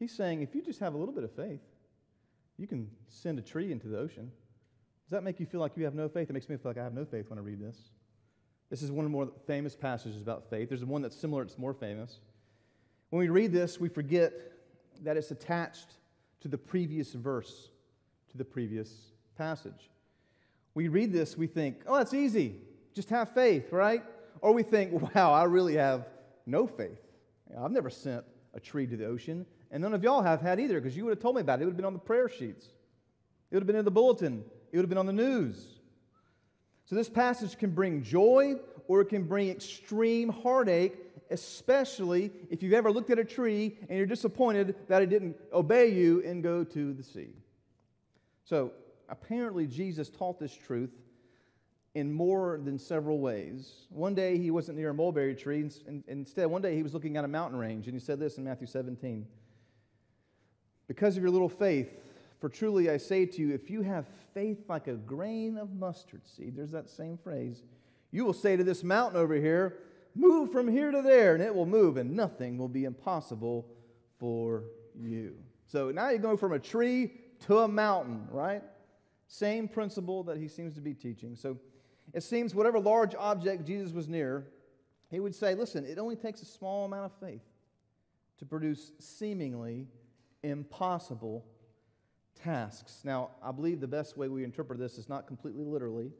he's 0.00 0.12
saying 0.12 0.42
if 0.42 0.52
you 0.52 0.62
just 0.62 0.80
have 0.80 0.94
a 0.94 0.98
little 0.98 1.14
bit 1.14 1.22
of 1.22 1.30
faith, 1.30 1.62
you 2.56 2.66
can 2.66 2.90
send 3.08 3.38
a 3.38 3.42
tree 3.42 3.70
into 3.70 3.86
the 3.86 3.98
ocean. 3.98 4.32
Does 5.04 5.10
that 5.12 5.22
make 5.22 5.38
you 5.38 5.46
feel 5.46 5.60
like 5.60 5.76
you 5.76 5.84
have 5.84 5.94
no 5.94 6.08
faith? 6.08 6.28
It 6.28 6.32
makes 6.32 6.48
me 6.48 6.56
feel 6.56 6.70
like 6.70 6.78
I 6.78 6.82
have 6.82 6.92
no 6.92 7.04
faith 7.04 7.30
when 7.30 7.38
I 7.38 7.42
read 7.42 7.60
this. 7.60 7.76
This 8.70 8.82
is 8.82 8.90
one 8.90 9.04
of 9.04 9.10
the 9.10 9.16
more 9.16 9.28
famous 9.46 9.76
passages 9.76 10.20
about 10.20 10.48
faith. 10.50 10.68
There's 10.68 10.84
one 10.84 11.02
that's 11.02 11.16
similar, 11.16 11.42
it's 11.42 11.58
more 11.58 11.74
famous. 11.74 12.18
When 13.10 13.20
we 13.20 13.28
read 13.28 13.52
this, 13.52 13.78
we 13.78 13.88
forget 13.88 14.32
that 15.02 15.16
it's 15.16 15.30
attached 15.30 15.88
to 16.40 16.48
the 16.48 16.58
previous 16.58 17.12
verse, 17.12 17.70
to 18.30 18.38
the 18.38 18.44
previous 18.44 18.92
passage. 19.36 19.90
We 20.74 20.88
read 20.88 21.12
this, 21.12 21.36
we 21.36 21.46
think, 21.46 21.82
oh, 21.86 21.96
that's 21.96 22.14
easy. 22.14 22.56
Just 22.94 23.10
have 23.10 23.32
faith, 23.32 23.72
right? 23.72 24.02
Or 24.40 24.52
we 24.52 24.62
think, 24.62 24.92
wow, 25.14 25.32
I 25.32 25.44
really 25.44 25.74
have 25.76 26.06
no 26.46 26.66
faith. 26.66 26.98
I've 27.56 27.70
never 27.70 27.90
sent 27.90 28.24
a 28.54 28.60
tree 28.60 28.86
to 28.86 28.96
the 28.96 29.06
ocean, 29.06 29.46
and 29.70 29.82
none 29.82 29.94
of 29.94 30.02
y'all 30.02 30.22
have 30.22 30.40
had 30.40 30.58
either 30.60 30.80
because 30.80 30.96
you 30.96 31.04
would 31.04 31.10
have 31.10 31.20
told 31.20 31.36
me 31.36 31.40
about 31.40 31.60
it. 31.60 31.62
It 31.62 31.66
would 31.66 31.72
have 31.72 31.76
been 31.76 31.86
on 31.86 31.92
the 31.92 31.98
prayer 31.98 32.28
sheets, 32.28 32.66
it 33.50 33.54
would 33.54 33.62
have 33.62 33.66
been 33.66 33.76
in 33.76 33.84
the 33.84 33.90
bulletin, 33.90 34.44
it 34.72 34.76
would 34.76 34.82
have 34.82 34.88
been 34.88 34.98
on 34.98 35.06
the 35.06 35.12
news. 35.12 35.73
So 36.84 36.94
this 36.94 37.08
passage 37.08 37.58
can 37.58 37.70
bring 37.70 38.02
joy 38.02 38.56
or 38.88 39.00
it 39.00 39.06
can 39.06 39.22
bring 39.24 39.48
extreme 39.48 40.28
heartache, 40.28 40.94
especially 41.30 42.30
if 42.50 42.62
you've 42.62 42.74
ever 42.74 42.90
looked 42.90 43.10
at 43.10 43.18
a 43.18 43.24
tree 43.24 43.78
and 43.88 43.96
you're 43.96 44.06
disappointed 44.06 44.76
that 44.88 45.02
it 45.02 45.08
didn't 45.08 45.36
obey 45.52 45.88
you 45.88 46.22
and 46.24 46.42
go 46.42 46.62
to 46.64 46.92
the 46.92 47.02
sea. 47.02 47.30
So 48.44 48.72
apparently, 49.08 49.66
Jesus 49.66 50.10
taught 50.10 50.38
this 50.38 50.54
truth 50.54 50.90
in 51.94 52.12
more 52.12 52.60
than 52.62 52.78
several 52.78 53.20
ways. 53.20 53.86
One 53.88 54.14
day 54.14 54.36
he 54.36 54.50
wasn't 54.50 54.76
near 54.76 54.90
a 54.90 54.94
mulberry 54.94 55.34
tree. 55.34 55.60
and 55.86 56.04
Instead, 56.08 56.46
one 56.46 56.60
day 56.60 56.74
he 56.74 56.82
was 56.82 56.92
looking 56.92 57.16
at 57.16 57.24
a 57.24 57.28
mountain 57.28 57.58
range, 57.58 57.86
and 57.86 57.94
he 57.94 58.00
said 58.00 58.18
this 58.18 58.36
in 58.36 58.44
Matthew 58.44 58.66
17 58.66 59.26
Because 60.88 61.16
of 61.16 61.22
your 61.22 61.30
little 61.30 61.48
faith, 61.48 62.03
for 62.44 62.50
truly 62.50 62.90
I 62.90 62.98
say 62.98 63.24
to 63.24 63.40
you, 63.40 63.54
if 63.54 63.70
you 63.70 63.80
have 63.80 64.04
faith 64.34 64.68
like 64.68 64.86
a 64.86 64.96
grain 64.96 65.56
of 65.56 65.72
mustard 65.72 66.20
seed, 66.26 66.54
there's 66.54 66.72
that 66.72 66.90
same 66.90 67.16
phrase, 67.16 67.62
you 68.10 68.22
will 68.26 68.34
say 68.34 68.54
to 68.54 68.62
this 68.62 68.84
mountain 68.84 69.18
over 69.18 69.32
here, 69.32 69.78
Move 70.14 70.52
from 70.52 70.68
here 70.68 70.90
to 70.90 71.00
there, 71.00 71.32
and 71.32 71.42
it 71.42 71.54
will 71.54 71.64
move, 71.64 71.96
and 71.96 72.14
nothing 72.14 72.58
will 72.58 72.68
be 72.68 72.84
impossible 72.84 73.66
for 74.18 74.64
you. 74.94 75.36
So 75.66 75.90
now 75.90 76.10
you 76.10 76.18
go 76.18 76.36
from 76.36 76.52
a 76.52 76.58
tree 76.58 77.12
to 77.46 77.60
a 77.60 77.68
mountain, 77.68 78.28
right? 78.30 78.62
Same 79.26 79.66
principle 79.66 80.22
that 80.24 80.36
he 80.36 80.46
seems 80.46 80.74
to 80.74 80.82
be 80.82 80.92
teaching. 80.92 81.36
So 81.36 81.56
it 82.12 82.24
seems 82.24 82.54
whatever 82.54 82.78
large 82.78 83.14
object 83.14 83.66
Jesus 83.66 83.94
was 83.94 84.06
near, 84.06 84.48
he 85.10 85.18
would 85.18 85.34
say, 85.34 85.54
Listen, 85.54 85.86
it 85.86 85.98
only 85.98 86.16
takes 86.16 86.42
a 86.42 86.44
small 86.44 86.84
amount 86.84 87.06
of 87.06 87.12
faith 87.26 87.40
to 88.36 88.44
produce 88.44 88.92
seemingly 88.98 89.86
impossible 90.42 91.46
tasks. 92.42 93.00
Now, 93.04 93.30
I 93.42 93.52
believe 93.52 93.80
the 93.80 93.88
best 93.88 94.16
way 94.16 94.28
we 94.28 94.44
interpret 94.44 94.78
this 94.78 94.98
is 94.98 95.08
not 95.08 95.26
completely 95.26 95.64
literally, 95.64 96.10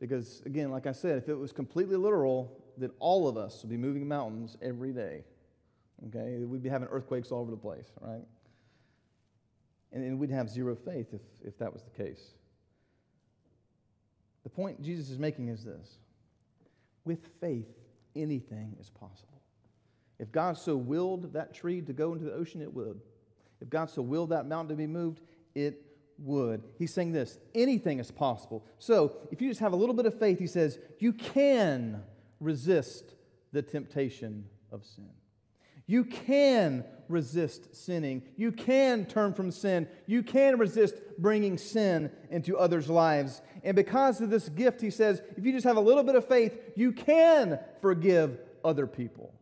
because, 0.00 0.42
again, 0.46 0.70
like 0.70 0.86
I 0.86 0.92
said, 0.92 1.18
if 1.18 1.28
it 1.28 1.34
was 1.34 1.52
completely 1.52 1.96
literal, 1.96 2.62
then 2.76 2.90
all 2.98 3.28
of 3.28 3.36
us 3.36 3.62
would 3.62 3.70
be 3.70 3.76
moving 3.76 4.06
mountains 4.06 4.56
every 4.60 4.92
day. 4.92 5.24
Okay? 6.08 6.44
We'd 6.44 6.62
be 6.62 6.68
having 6.68 6.88
earthquakes 6.88 7.30
all 7.30 7.40
over 7.40 7.50
the 7.50 7.56
place, 7.56 7.86
right? 8.00 8.24
And, 9.92 10.04
and 10.04 10.18
we'd 10.18 10.30
have 10.30 10.50
zero 10.50 10.74
faith 10.74 11.14
if, 11.14 11.20
if 11.44 11.58
that 11.58 11.72
was 11.72 11.82
the 11.82 11.90
case. 11.90 12.34
The 14.42 14.50
point 14.50 14.82
Jesus 14.82 15.10
is 15.10 15.18
making 15.18 15.48
is 15.48 15.64
this 15.64 15.98
with 17.04 17.26
faith, 17.40 17.68
anything 18.16 18.76
is 18.80 18.90
possible. 18.90 19.42
If 20.18 20.32
God 20.32 20.56
so 20.56 20.76
willed 20.76 21.32
that 21.32 21.54
tree 21.54 21.80
to 21.82 21.92
go 21.92 22.12
into 22.12 22.24
the 22.24 22.32
ocean, 22.32 22.62
it 22.62 22.72
would. 22.72 23.00
If 23.60 23.70
God 23.70 23.90
so 23.90 24.02
willed 24.02 24.30
that 24.30 24.46
mountain 24.46 24.70
to 24.70 24.74
be 24.74 24.86
moved, 24.86 25.20
it 25.54 25.80
would. 26.18 26.62
He's 26.78 26.92
saying 26.92 27.12
this 27.12 27.38
anything 27.54 27.98
is 27.98 28.10
possible. 28.10 28.64
So 28.78 29.12
if 29.30 29.40
you 29.40 29.48
just 29.48 29.60
have 29.60 29.72
a 29.72 29.76
little 29.76 29.94
bit 29.94 30.06
of 30.06 30.18
faith, 30.18 30.38
he 30.38 30.46
says, 30.46 30.78
you 30.98 31.12
can 31.12 32.02
resist 32.40 33.14
the 33.52 33.62
temptation 33.62 34.44
of 34.70 34.84
sin. 34.84 35.08
You 35.86 36.04
can 36.04 36.84
resist 37.08 37.74
sinning. 37.76 38.22
You 38.36 38.52
can 38.52 39.04
turn 39.04 39.34
from 39.34 39.50
sin. 39.50 39.86
You 40.06 40.22
can 40.22 40.58
resist 40.58 40.94
bringing 41.18 41.58
sin 41.58 42.10
into 42.30 42.56
others' 42.56 42.88
lives. 42.88 43.42
And 43.62 43.76
because 43.76 44.20
of 44.20 44.30
this 44.30 44.48
gift, 44.48 44.80
he 44.80 44.90
says, 44.90 45.20
if 45.36 45.44
you 45.44 45.52
just 45.52 45.66
have 45.66 45.76
a 45.76 45.80
little 45.80 46.02
bit 46.02 46.14
of 46.14 46.26
faith, 46.26 46.58
you 46.74 46.92
can 46.92 47.58
forgive 47.82 48.38
other 48.64 48.86
people. 48.86 49.34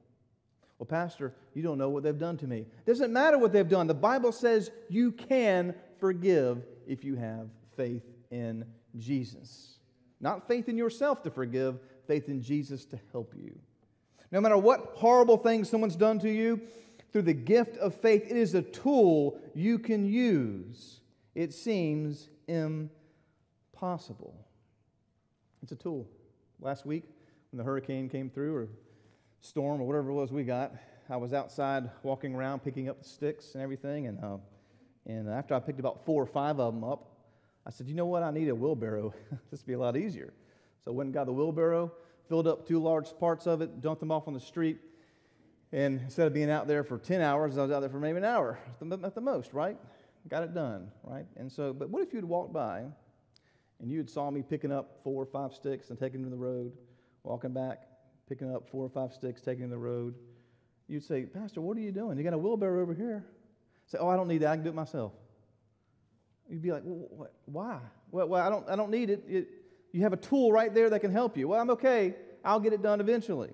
Well, 0.83 0.99
Pastor, 1.01 1.33
you 1.55 1.63
don't 1.63 1.79
know 1.79 1.91
what 1.91 2.03
they've 2.03 2.19
done 2.19 2.37
to 2.39 2.47
me. 2.49 2.59
It 2.59 2.87
doesn't 2.87 3.13
matter 3.13 3.39
what 3.39 3.53
they've 3.53 3.69
done. 3.69 3.87
The 3.87 3.95
Bible 3.95 4.33
says 4.33 4.73
you 4.89 5.13
can 5.13 5.77
forgive 6.01 6.65
if 6.89 7.05
you 7.05 7.15
have 7.15 7.47
faith 7.77 8.03
in 8.33 8.65
Jesus. 8.99 9.79
Not 10.21 10.49
faith 10.49 10.69
in 10.69 10.77
yourself 10.77 11.23
to 11.23 11.31
forgive, 11.31 11.79
faith 12.09 12.29
in 12.29 12.43
Jesus 12.43 12.85
to 12.87 12.99
help 13.13 13.33
you. 13.37 13.57
No 14.33 14.41
matter 14.41 14.59
what 14.59 14.95
horrible 14.97 15.37
thing 15.37 15.63
someone's 15.63 15.95
done 15.95 16.19
to 16.19 16.29
you, 16.29 16.61
through 17.13 17.23
the 17.23 17.33
gift 17.33 17.77
of 17.77 17.95
faith, 17.95 18.25
it 18.29 18.37
is 18.37 18.57
a 18.57 18.63
tool 18.63 19.39
you 19.55 19.79
can 19.79 20.05
use. 20.05 20.99
It 21.37 21.55
seems 21.55 22.29
impossible. 22.49 24.35
It's 25.63 25.71
a 25.71 25.77
tool. 25.77 26.09
Last 26.59 26.85
week, 26.85 27.05
when 27.53 27.59
the 27.59 27.65
hurricane 27.65 28.09
came 28.09 28.29
through, 28.29 28.57
or 28.57 28.69
storm, 29.43 29.81
or 29.81 29.85
whatever 29.85 30.11
it 30.11 30.15
was 30.15 30.33
we 30.33 30.45
got, 30.45 30.73
I 31.11 31.17
was 31.17 31.35
outside 31.35 31.91
walking 32.03 32.35
around 32.35 32.61
picking 32.61 32.89
up 32.89 33.03
the 33.03 33.09
sticks 33.09 33.55
and 33.55 33.63
everything. 33.63 34.07
And, 34.07 34.23
uh, 34.23 34.39
and 35.05 35.29
after 35.29 35.55
I 35.55 35.61
picked 35.61 35.81
about 35.81 36.05
four 36.05 36.23
or 36.23 36.27
five 36.27 36.59
of 36.61 36.73
them 36.73 36.85
up, 36.85 37.11
I 37.67 37.71
said, 37.71 37.89
You 37.89 37.95
know 37.95 38.07
what? 38.07 38.23
I 38.23 38.31
need 38.31 38.49
a 38.49 38.55
wheelbarrow. 38.55 39.13
this 39.51 39.61
would 39.61 39.67
be 39.67 39.75
a 39.75 39.79
lot 39.79 39.97
easier. 39.97 40.33
So 40.85 40.93
I 40.93 40.95
went 40.95 41.09
and 41.09 41.15
got 41.15 41.27
the 41.27 41.33
wheelbarrow, 41.33 41.93
filled 42.29 42.47
up 42.47 42.67
two 42.67 42.81
large 42.81 43.17
parts 43.19 43.47
of 43.47 43.61
it, 43.61 43.81
dumped 43.81 44.01
them 44.01 44.11
off 44.11 44.27
on 44.27 44.35
the 44.35 44.41
street. 44.41 44.79
And 45.73 46.01
instead 46.01 46.27
of 46.27 46.35
being 46.35 46.51
out 46.51 46.69
there 46.69 46.85
for 46.85 46.99
10 46.99 47.21
hours, 47.21 47.59
I 47.59 47.63
was 47.63 47.71
out 47.71 47.81
there 47.81 47.89
for 47.91 47.99
maybe 47.99 48.19
an 48.19 48.25
hour 48.25 48.59
at 48.81 49.15
the, 49.15 49.21
most, 49.21 49.53
right? 49.53 49.77
Got 50.29 50.43
it 50.43 50.55
done, 50.55 50.91
right? 51.03 51.27
And 51.37 51.51
so, 51.51 51.73
but 51.73 51.89
what 51.89 52.03
if 52.03 52.13
you'd 52.13 52.25
walked 52.25 52.53
by 52.53 52.85
and 53.81 53.91
you 53.91 53.99
had 53.99 54.11
saw 54.11 54.31
me 54.31 54.43
picking 54.43 54.71
up 54.71 55.01
four 55.03 55.23
or 55.23 55.27
five 55.27 55.55
sticks 55.55 55.91
and 55.91 55.99
taking 55.99 56.21
them 56.21 56.31
to 56.31 56.37
the 56.37 56.43
road, 56.43 56.73
walking 57.25 57.53
back, 57.53 57.85
picking 58.29 58.55
up 58.55 58.69
four 58.69 58.85
or 58.85 58.89
five 58.89 59.13
sticks, 59.13 59.41
taking 59.41 59.71
the 59.71 59.79
road? 59.79 60.15
You'd 60.89 61.05
say, 61.05 61.25
Pastor, 61.25 61.61
what 61.61 61.77
are 61.77 61.81
you 61.81 61.93
doing? 61.93 62.19
You 62.19 62.25
got 62.25 62.33
a 62.33 62.39
wheelbarrow 62.39 62.83
over 62.83 62.95
here. 62.95 63.25
Say, 63.87 63.99
oh, 63.99 64.09
I 64.09 64.17
don't 64.17 64.29
need 64.29 64.39
that. 64.39 64.51
I 64.51 64.57
can 64.57 64.65
do 64.65 64.71
it 64.71 64.75
myself. 64.75 65.13
You'd 66.49 66.63
be 66.63 66.73
like, 66.73 66.83
well, 66.85 67.31
why? 67.47 67.79
Well, 68.11 68.29
well, 68.29 68.47
I, 68.47 68.51
don't, 68.51 68.69
I 68.69 68.77
don't 68.77 68.91
need 68.91 69.11
it. 69.11 69.25
it. 69.27 69.49
You 69.93 70.03
have 70.03 70.13
a 70.13 70.19
tool 70.19 70.53
right 70.53 70.73
there 70.73 70.91
that 70.91 71.01
can 71.01 71.13
help 71.13 71.37
you. 71.37 71.49
Well, 71.49 71.61
I'm 71.61 71.71
okay. 71.71 72.15
I'll 72.45 72.61
get 72.61 72.73
it 72.73 72.83
done 72.83 73.01
eventually. 73.01 73.51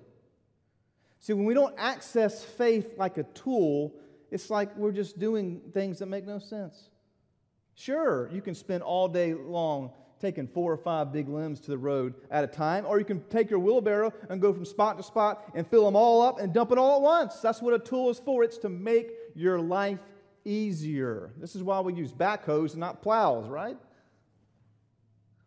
See, 1.19 1.33
when 1.33 1.45
we 1.45 1.53
don't 1.53 1.75
access 1.77 2.43
faith 2.43 2.97
like 2.97 3.17
a 3.17 3.23
tool, 3.23 3.93
it's 4.31 4.49
like 4.49 4.75
we're 4.77 4.91
just 4.91 5.19
doing 5.19 5.61
things 5.73 5.99
that 5.99 6.05
make 6.05 6.25
no 6.25 6.39
sense. 6.39 6.89
Sure, 7.75 8.29
you 8.31 8.41
can 8.41 8.55
spend 8.55 8.83
all 8.83 9.07
day 9.07 9.33
long 9.33 9.91
taking 10.19 10.47
four 10.47 10.71
or 10.71 10.77
five 10.77 11.11
big 11.11 11.29
limbs 11.29 11.59
to 11.61 11.71
the 11.71 11.77
road 11.77 12.13
at 12.29 12.43
a 12.43 12.47
time, 12.47 12.85
or 12.85 12.99
you 12.99 13.05
can 13.05 13.21
take 13.29 13.49
your 13.49 13.59
wheelbarrow 13.59 14.13
and 14.29 14.41
go 14.41 14.53
from 14.53 14.65
spot 14.65 14.97
to 14.97 15.03
spot 15.03 15.49
and 15.55 15.65
fill 15.67 15.85
them 15.85 15.95
all 15.95 16.21
up 16.21 16.39
and 16.39 16.53
dump 16.53 16.71
it 16.71 16.77
all 16.77 16.97
at 16.97 17.01
once. 17.01 17.39
That's 17.39 17.61
what 17.61 17.73
a 17.73 17.79
tool 17.79 18.09
is 18.09 18.19
for. 18.19 18.43
It's 18.43 18.57
to 18.59 18.69
make 18.69 19.11
your 19.35 19.59
life 19.59 19.99
easier. 20.45 21.31
This 21.37 21.55
is 21.55 21.63
why 21.63 21.79
we 21.79 21.93
use 21.93 22.13
backhoes 22.13 22.71
and 22.71 22.79
not 22.79 23.01
plows, 23.01 23.47
right? 23.47 23.77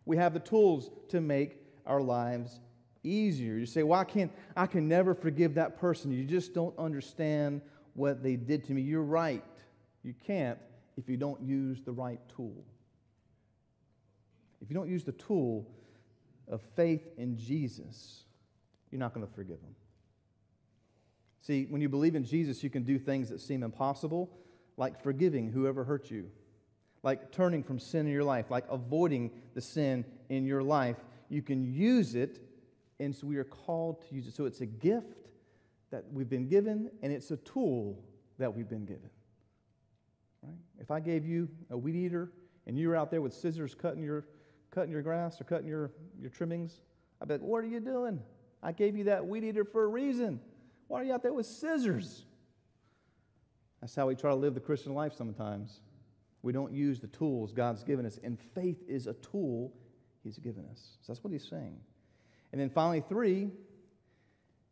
We 0.04 0.16
have 0.16 0.34
the 0.34 0.40
tools 0.40 0.90
to 1.10 1.20
make 1.20 1.56
our 1.86 2.00
lives 2.00 2.60
easier. 3.04 3.56
You 3.56 3.66
say, 3.66 3.82
Well, 3.82 4.00
I, 4.00 4.04
can't, 4.04 4.32
I 4.56 4.66
can 4.66 4.88
never 4.88 5.14
forgive 5.14 5.54
that 5.54 5.78
person. 5.78 6.12
You 6.12 6.24
just 6.24 6.54
don't 6.54 6.76
understand 6.78 7.60
what 7.94 8.22
they 8.22 8.36
did 8.36 8.64
to 8.64 8.72
me. 8.72 8.82
You're 8.82 9.02
right. 9.02 9.44
You 10.02 10.14
can't 10.26 10.58
if 10.96 11.08
you 11.08 11.16
don't 11.16 11.40
use 11.42 11.80
the 11.82 11.92
right 11.92 12.20
tool. 12.34 12.64
If 14.62 14.70
you 14.70 14.74
don't 14.74 14.88
use 14.88 15.04
the 15.04 15.12
tool 15.12 15.68
of 16.48 16.62
faith 16.76 17.06
in 17.18 17.36
Jesus, 17.36 18.24
you're 18.90 19.00
not 19.00 19.12
going 19.12 19.26
to 19.26 19.32
forgive 19.32 19.60
them. 19.60 19.74
See, 21.40 21.66
when 21.68 21.80
you 21.80 21.88
believe 21.88 22.14
in 22.14 22.24
Jesus, 22.24 22.62
you 22.62 22.70
can 22.70 22.84
do 22.84 22.98
things 22.98 23.28
that 23.30 23.40
seem 23.40 23.64
impossible, 23.64 24.30
like 24.76 25.02
forgiving 25.02 25.50
whoever 25.50 25.82
hurt 25.82 26.10
you, 26.10 26.30
like 27.02 27.32
turning 27.32 27.64
from 27.64 27.80
sin 27.80 28.06
in 28.06 28.12
your 28.12 28.22
life, 28.22 28.50
like 28.50 28.64
avoiding 28.70 29.32
the 29.54 29.60
sin 29.60 30.04
in 30.28 30.46
your 30.46 30.62
life. 30.62 30.96
You 31.28 31.42
can 31.42 31.64
use 31.64 32.14
it, 32.14 32.38
and 33.00 33.14
so 33.14 33.26
we 33.26 33.38
are 33.38 33.44
called 33.44 34.06
to 34.08 34.14
use 34.14 34.28
it. 34.28 34.34
So 34.34 34.44
it's 34.44 34.60
a 34.60 34.66
gift 34.66 35.30
that 35.90 36.04
we've 36.12 36.30
been 36.30 36.46
given, 36.46 36.90
and 37.02 37.12
it's 37.12 37.32
a 37.32 37.36
tool 37.38 37.98
that 38.38 38.54
we've 38.54 38.68
been 38.68 38.86
given. 38.86 39.10
Right? 40.42 40.54
If 40.80 40.92
I 40.92 41.00
gave 41.00 41.26
you 41.26 41.48
a 41.70 41.76
weed 41.76 41.96
eater 41.96 42.30
and 42.66 42.78
you 42.78 42.88
were 42.88 42.96
out 42.96 43.10
there 43.10 43.20
with 43.20 43.34
scissors 43.34 43.74
cutting 43.74 44.02
your, 44.02 44.24
cutting 44.72 44.90
your 44.90 45.02
grass 45.02 45.40
or 45.40 45.44
cutting 45.44 45.68
your, 45.68 45.92
your 46.20 46.30
trimmings, 46.30 46.80
I'd 47.20 47.28
be 47.28 47.34
like, 47.34 47.42
What 47.42 47.62
are 47.62 47.68
you 47.68 47.80
doing? 47.80 48.20
I 48.62 48.72
gave 48.72 48.96
you 48.96 49.04
that 49.04 49.26
weed 49.26 49.44
eater 49.44 49.64
for 49.64 49.84
a 49.84 49.88
reason. 49.88 50.40
Why 50.88 51.00
are 51.00 51.04
you 51.04 51.12
out 51.12 51.22
there 51.22 51.32
with 51.32 51.46
scissors? 51.46 52.24
That's 53.80 53.94
how 53.94 54.06
we 54.06 54.14
try 54.14 54.30
to 54.30 54.36
live 54.36 54.54
the 54.54 54.60
Christian 54.60 54.94
life 54.94 55.14
sometimes. 55.14 55.80
We 56.42 56.52
don't 56.52 56.72
use 56.72 57.00
the 57.00 57.08
tools 57.08 57.52
God's 57.52 57.82
given 57.82 58.06
us, 58.06 58.18
and 58.22 58.38
faith 58.38 58.82
is 58.88 59.06
a 59.06 59.14
tool 59.14 59.72
He's 60.22 60.38
given 60.38 60.64
us. 60.70 60.98
So 61.00 61.12
that's 61.12 61.24
what 61.24 61.32
He's 61.32 61.46
saying. 61.48 61.76
And 62.52 62.60
then 62.60 62.70
finally, 62.70 63.02
three, 63.08 63.50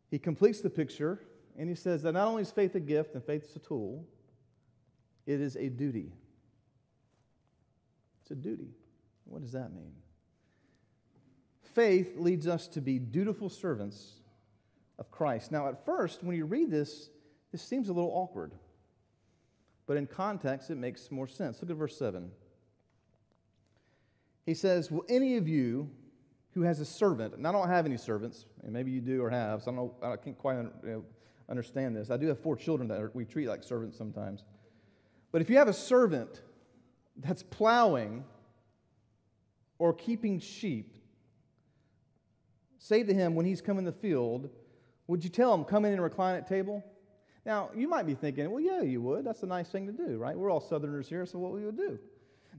He 0.09 0.19
completes 0.19 0.61
the 0.61 0.69
picture 0.69 1.19
and 1.57 1.67
He 1.69 1.75
says 1.75 2.03
that 2.03 2.13
not 2.13 2.27
only 2.27 2.41
is 2.41 2.51
faith 2.51 2.75
a 2.75 2.79
gift 2.79 3.15
and 3.15 3.23
faith 3.23 3.43
is 3.43 3.55
a 3.55 3.59
tool, 3.59 4.05
it 5.25 5.41
is 5.41 5.55
a 5.57 5.69
duty. 5.69 6.13
It's 8.21 8.31
a 8.31 8.35
duty. 8.35 8.69
What 9.25 9.41
does 9.41 9.51
that 9.53 9.73
mean? 9.73 9.93
Faith 11.73 12.17
leads 12.17 12.47
us 12.47 12.67
to 12.67 12.81
be 12.81 12.99
dutiful 12.99 13.49
servants 13.49 14.15
of 14.99 15.09
Christ. 15.09 15.51
Now, 15.51 15.67
at 15.67 15.85
first, 15.85 16.23
when 16.23 16.35
you 16.35 16.45
read 16.45 16.69
this, 16.69 17.09
this 17.51 17.61
seems 17.61 17.89
a 17.89 17.93
little 17.93 18.11
awkward. 18.11 18.51
But 19.87 19.97
in 19.97 20.05
context, 20.05 20.69
it 20.69 20.77
makes 20.77 21.11
more 21.11 21.27
sense. 21.27 21.61
Look 21.61 21.71
at 21.71 21.77
verse 21.77 21.97
7. 21.97 22.31
He 24.45 24.53
says, 24.53 24.91
Will 24.91 25.05
any 25.09 25.37
of 25.37 25.47
you 25.47 25.89
who 26.53 26.63
has 26.63 26.79
a 26.79 26.85
servant, 26.85 27.35
and 27.35 27.47
I 27.47 27.51
don't 27.51 27.69
have 27.69 27.85
any 27.85 27.97
servants, 27.97 28.45
and 28.63 28.73
maybe 28.73 28.91
you 28.91 29.01
do 29.01 29.23
or 29.23 29.29
have, 29.29 29.63
so 29.63 29.71
I, 29.71 29.75
don't 29.75 30.01
know, 30.01 30.11
I 30.11 30.17
can't 30.17 30.37
quite 30.37 30.57
you 30.57 30.71
know, 30.83 31.05
understand 31.49 31.95
this. 31.95 32.09
I 32.09 32.17
do 32.17 32.27
have 32.27 32.39
four 32.39 32.55
children 32.55 32.89
that 32.89 32.99
are, 32.99 33.11
we 33.13 33.25
treat 33.25 33.47
like 33.47 33.63
servants 33.63 33.97
sometimes. 33.97 34.43
But 35.31 35.41
if 35.41 35.49
you 35.49 35.57
have 35.57 35.69
a 35.69 35.73
servant 35.73 36.41
that's 37.17 37.43
plowing 37.43 38.25
or 39.81 39.93
keeping 39.93 40.39
sheep, 40.39 40.95
say 42.77 43.01
to 43.01 43.11
him 43.11 43.33
when 43.33 43.47
he's 43.47 43.61
come 43.61 43.79
in 43.79 43.83
the 43.83 43.91
field, 43.91 44.47
Would 45.07 45.23
you 45.23 45.29
tell 45.31 45.51
him, 45.55 45.63
come 45.63 45.85
in 45.85 45.93
and 45.93 46.03
recline 46.03 46.35
at 46.35 46.47
table? 46.47 46.83
Now, 47.47 47.71
you 47.75 47.89
might 47.89 48.05
be 48.05 48.13
thinking, 48.13 48.51
well, 48.51 48.59
yeah, 48.59 48.83
you 48.83 49.01
would. 49.01 49.25
That's 49.25 49.41
a 49.41 49.47
nice 49.47 49.69
thing 49.69 49.87
to 49.87 49.91
do, 49.91 50.19
right? 50.19 50.37
We're 50.37 50.51
all 50.51 50.61
Southerners 50.61 51.09
here, 51.09 51.25
so 51.25 51.39
what 51.39 51.51
we 51.51 51.65
would 51.65 51.77
do. 51.77 51.97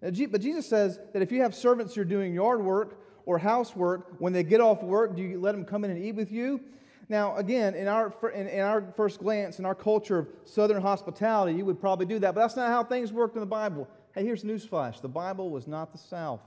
But 0.00 0.40
Jesus 0.40 0.66
says 0.68 0.98
that 1.12 1.22
if 1.22 1.30
you 1.30 1.42
have 1.42 1.54
servants 1.54 1.94
who 1.94 2.00
are 2.00 2.04
doing 2.04 2.34
yard 2.34 2.60
work 2.60 2.98
or 3.24 3.38
housework, 3.38 4.16
when 4.18 4.32
they 4.32 4.42
get 4.42 4.60
off 4.60 4.82
work, 4.82 5.14
do 5.14 5.22
you 5.22 5.38
let 5.38 5.52
them 5.52 5.64
come 5.64 5.84
in 5.84 5.92
and 5.92 6.04
eat 6.04 6.16
with 6.16 6.32
you? 6.32 6.60
Now, 7.08 7.36
again, 7.36 7.76
in 7.76 7.86
our, 7.86 8.12
in, 8.34 8.48
in 8.48 8.60
our 8.62 8.92
first 8.96 9.20
glance, 9.20 9.60
in 9.60 9.64
our 9.64 9.76
culture 9.76 10.18
of 10.18 10.28
Southern 10.44 10.82
hospitality, 10.82 11.56
you 11.56 11.64
would 11.66 11.80
probably 11.80 12.06
do 12.06 12.18
that, 12.18 12.34
but 12.34 12.40
that's 12.40 12.56
not 12.56 12.70
how 12.70 12.82
things 12.82 13.12
worked 13.12 13.36
in 13.36 13.40
the 13.40 13.46
Bible. 13.46 13.88
Hey, 14.12 14.24
here's 14.24 14.42
newsflash 14.42 15.00
the 15.00 15.08
Bible 15.08 15.50
was 15.50 15.68
not 15.68 15.92
the 15.92 15.98
South. 15.98 16.40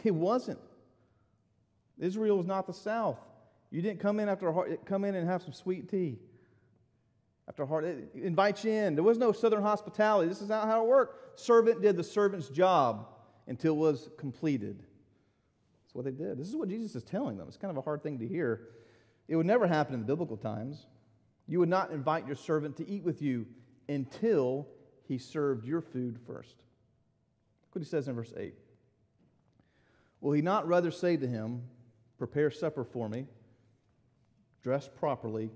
It 0.04 0.14
wasn't. 0.14 0.58
Israel 1.98 2.36
was 2.36 2.46
not 2.46 2.66
the 2.66 2.72
South. 2.72 3.18
You 3.70 3.82
didn't 3.82 4.00
come 4.00 4.20
in 4.20 4.28
after 4.28 4.48
a 4.48 4.52
hard, 4.52 4.78
come 4.84 5.04
in 5.04 5.14
and 5.14 5.28
have 5.28 5.42
some 5.42 5.52
sweet 5.52 5.90
tea. 5.90 6.18
After 7.48 7.62
a 7.64 7.66
hard, 7.66 8.08
invite 8.14 8.64
you 8.64 8.70
in. 8.70 8.94
There 8.94 9.04
was 9.04 9.18
no 9.18 9.32
southern 9.32 9.62
hospitality. 9.62 10.28
This 10.28 10.40
is 10.40 10.48
not 10.48 10.66
how 10.66 10.84
it 10.84 10.88
worked. 10.88 11.40
Servant 11.40 11.80
did 11.80 11.96
the 11.96 12.04
servant's 12.04 12.48
job 12.48 13.08
until 13.46 13.74
it 13.74 13.78
was 13.78 14.10
completed. 14.18 14.78
That's 14.78 15.94
what 15.94 16.04
they 16.04 16.12
did. 16.12 16.38
This 16.38 16.48
is 16.48 16.56
what 16.56 16.68
Jesus 16.68 16.94
is 16.94 17.02
telling 17.02 17.36
them. 17.38 17.48
It's 17.48 17.56
kind 17.56 17.70
of 17.70 17.78
a 17.78 17.82
hard 17.82 18.02
thing 18.02 18.18
to 18.18 18.28
hear. 18.28 18.68
It 19.28 19.36
would 19.36 19.46
never 19.46 19.66
happen 19.66 19.94
in 19.94 20.00
the 20.00 20.06
biblical 20.06 20.36
times. 20.36 20.86
You 21.46 21.58
would 21.60 21.68
not 21.68 21.90
invite 21.90 22.26
your 22.26 22.36
servant 22.36 22.76
to 22.76 22.88
eat 22.88 23.02
with 23.02 23.22
you 23.22 23.46
until 23.88 24.68
he 25.04 25.16
served 25.16 25.64
your 25.64 25.80
food 25.80 26.18
first. 26.26 26.56
Look 27.68 27.76
what 27.76 27.82
he 27.82 27.88
says 27.88 28.08
in 28.08 28.14
verse 28.14 28.34
8. 28.36 28.54
Will 30.20 30.32
he 30.32 30.42
not 30.42 30.66
rather 30.66 30.90
say 30.90 31.16
to 31.16 31.26
him, 31.26 31.62
Prepare 32.18 32.50
supper 32.50 32.84
for 32.84 33.08
me? 33.08 33.26
dress 34.62 34.88
properly, 34.98 35.50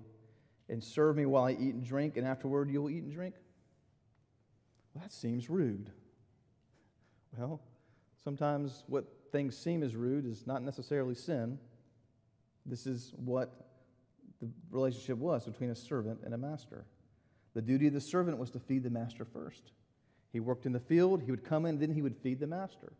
and 0.68 0.82
serve 0.82 1.16
me 1.16 1.26
while 1.26 1.44
I 1.44 1.52
eat 1.52 1.74
and 1.74 1.84
drink, 1.84 2.16
and 2.16 2.26
afterward 2.26 2.70
you'll 2.70 2.88
eat 2.88 3.02
and 3.02 3.12
drink? 3.12 3.34
Well, 4.94 5.02
that 5.02 5.12
seems 5.12 5.50
rude. 5.50 5.90
Well, 7.36 7.60
sometimes 8.22 8.84
what 8.86 9.04
things 9.30 9.56
seem 9.56 9.82
as 9.82 9.96
rude 9.96 10.26
is 10.26 10.46
not 10.46 10.62
necessarily 10.62 11.14
sin. 11.14 11.58
This 12.64 12.86
is 12.86 13.12
what 13.16 13.52
the 14.40 14.48
relationship 14.70 15.18
was 15.18 15.44
between 15.44 15.70
a 15.70 15.74
servant 15.74 16.20
and 16.24 16.34
a 16.34 16.38
master. 16.38 16.84
The 17.54 17.62
duty 17.62 17.88
of 17.88 17.92
the 17.92 18.00
servant 18.00 18.38
was 18.38 18.50
to 18.50 18.60
feed 18.60 18.82
the 18.82 18.90
master 18.90 19.24
first. 19.24 19.72
He 20.32 20.40
worked 20.40 20.64
in 20.64 20.72
the 20.72 20.80
field, 20.80 21.22
he 21.22 21.30
would 21.30 21.44
come 21.44 21.66
in, 21.66 21.78
then 21.78 21.92
he 21.92 22.02
would 22.02 22.16
feed 22.16 22.40
the 22.40 22.46
master. 22.46 22.94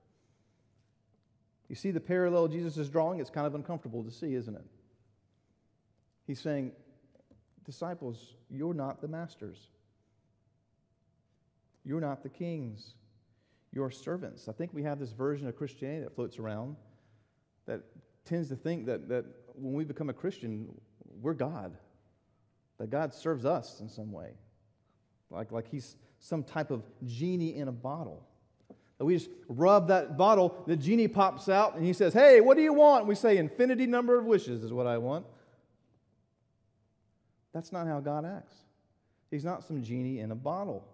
You 1.72 1.76
see 1.76 1.90
the 1.90 2.00
parallel 2.00 2.48
Jesus 2.48 2.76
is 2.76 2.90
drawing? 2.90 3.18
It's 3.18 3.30
kind 3.30 3.46
of 3.46 3.54
uncomfortable 3.54 4.04
to 4.04 4.11
see, 4.11 4.35
isn't 4.35 4.54
it? 4.54 4.66
He's 6.26 6.38
saying, 6.38 6.72
Disciples, 7.64 8.35
you're 8.50 8.74
not 8.74 9.00
the 9.00 9.08
masters. 9.08 9.56
You're 11.82 12.02
not 12.02 12.22
the 12.22 12.28
kings. 12.28 12.92
You're 13.72 13.90
servants. 13.90 14.50
I 14.50 14.52
think 14.52 14.74
we 14.74 14.82
have 14.82 14.98
this 14.98 15.12
version 15.12 15.48
of 15.48 15.56
Christianity 15.56 16.02
that 16.02 16.14
floats 16.14 16.38
around 16.38 16.76
that 17.64 17.80
tends 18.26 18.50
to 18.50 18.56
think 18.56 18.85
that, 18.85 19.08
that 19.08 19.24
when 19.54 19.72
we 19.72 19.85
become 19.85 20.11
a 20.11 20.12
Christian, 20.12 20.78
we're 21.22 21.32
God, 21.32 21.74
that 22.76 22.90
God 22.90 23.14
serves 23.14 23.46
us 23.46 23.80
in 23.80 23.88
some 23.88 24.12
way, 24.12 24.32
like, 25.30 25.50
like 25.50 25.68
He's 25.70 25.96
some 26.18 26.44
type 26.44 26.70
of 26.70 26.82
genie 27.06 27.56
in 27.56 27.68
a 27.68 27.72
bottle. 27.72 28.28
We 29.04 29.16
just 29.16 29.30
rub 29.48 29.88
that 29.88 30.16
bottle, 30.16 30.62
the 30.66 30.76
genie 30.76 31.08
pops 31.08 31.48
out, 31.48 31.76
and 31.76 31.84
He 31.84 31.92
says, 31.92 32.12
Hey, 32.12 32.40
what 32.40 32.56
do 32.56 32.62
you 32.62 32.72
want? 32.72 33.06
We 33.06 33.14
say, 33.14 33.36
Infinity 33.36 33.86
number 33.86 34.18
of 34.18 34.24
wishes 34.24 34.62
is 34.62 34.72
what 34.72 34.86
I 34.86 34.98
want. 34.98 35.26
That's 37.52 37.72
not 37.72 37.86
how 37.86 38.00
God 38.00 38.24
acts. 38.24 38.56
He's 39.30 39.44
not 39.44 39.64
some 39.64 39.82
genie 39.82 40.20
in 40.20 40.30
a 40.30 40.34
bottle. 40.34 40.84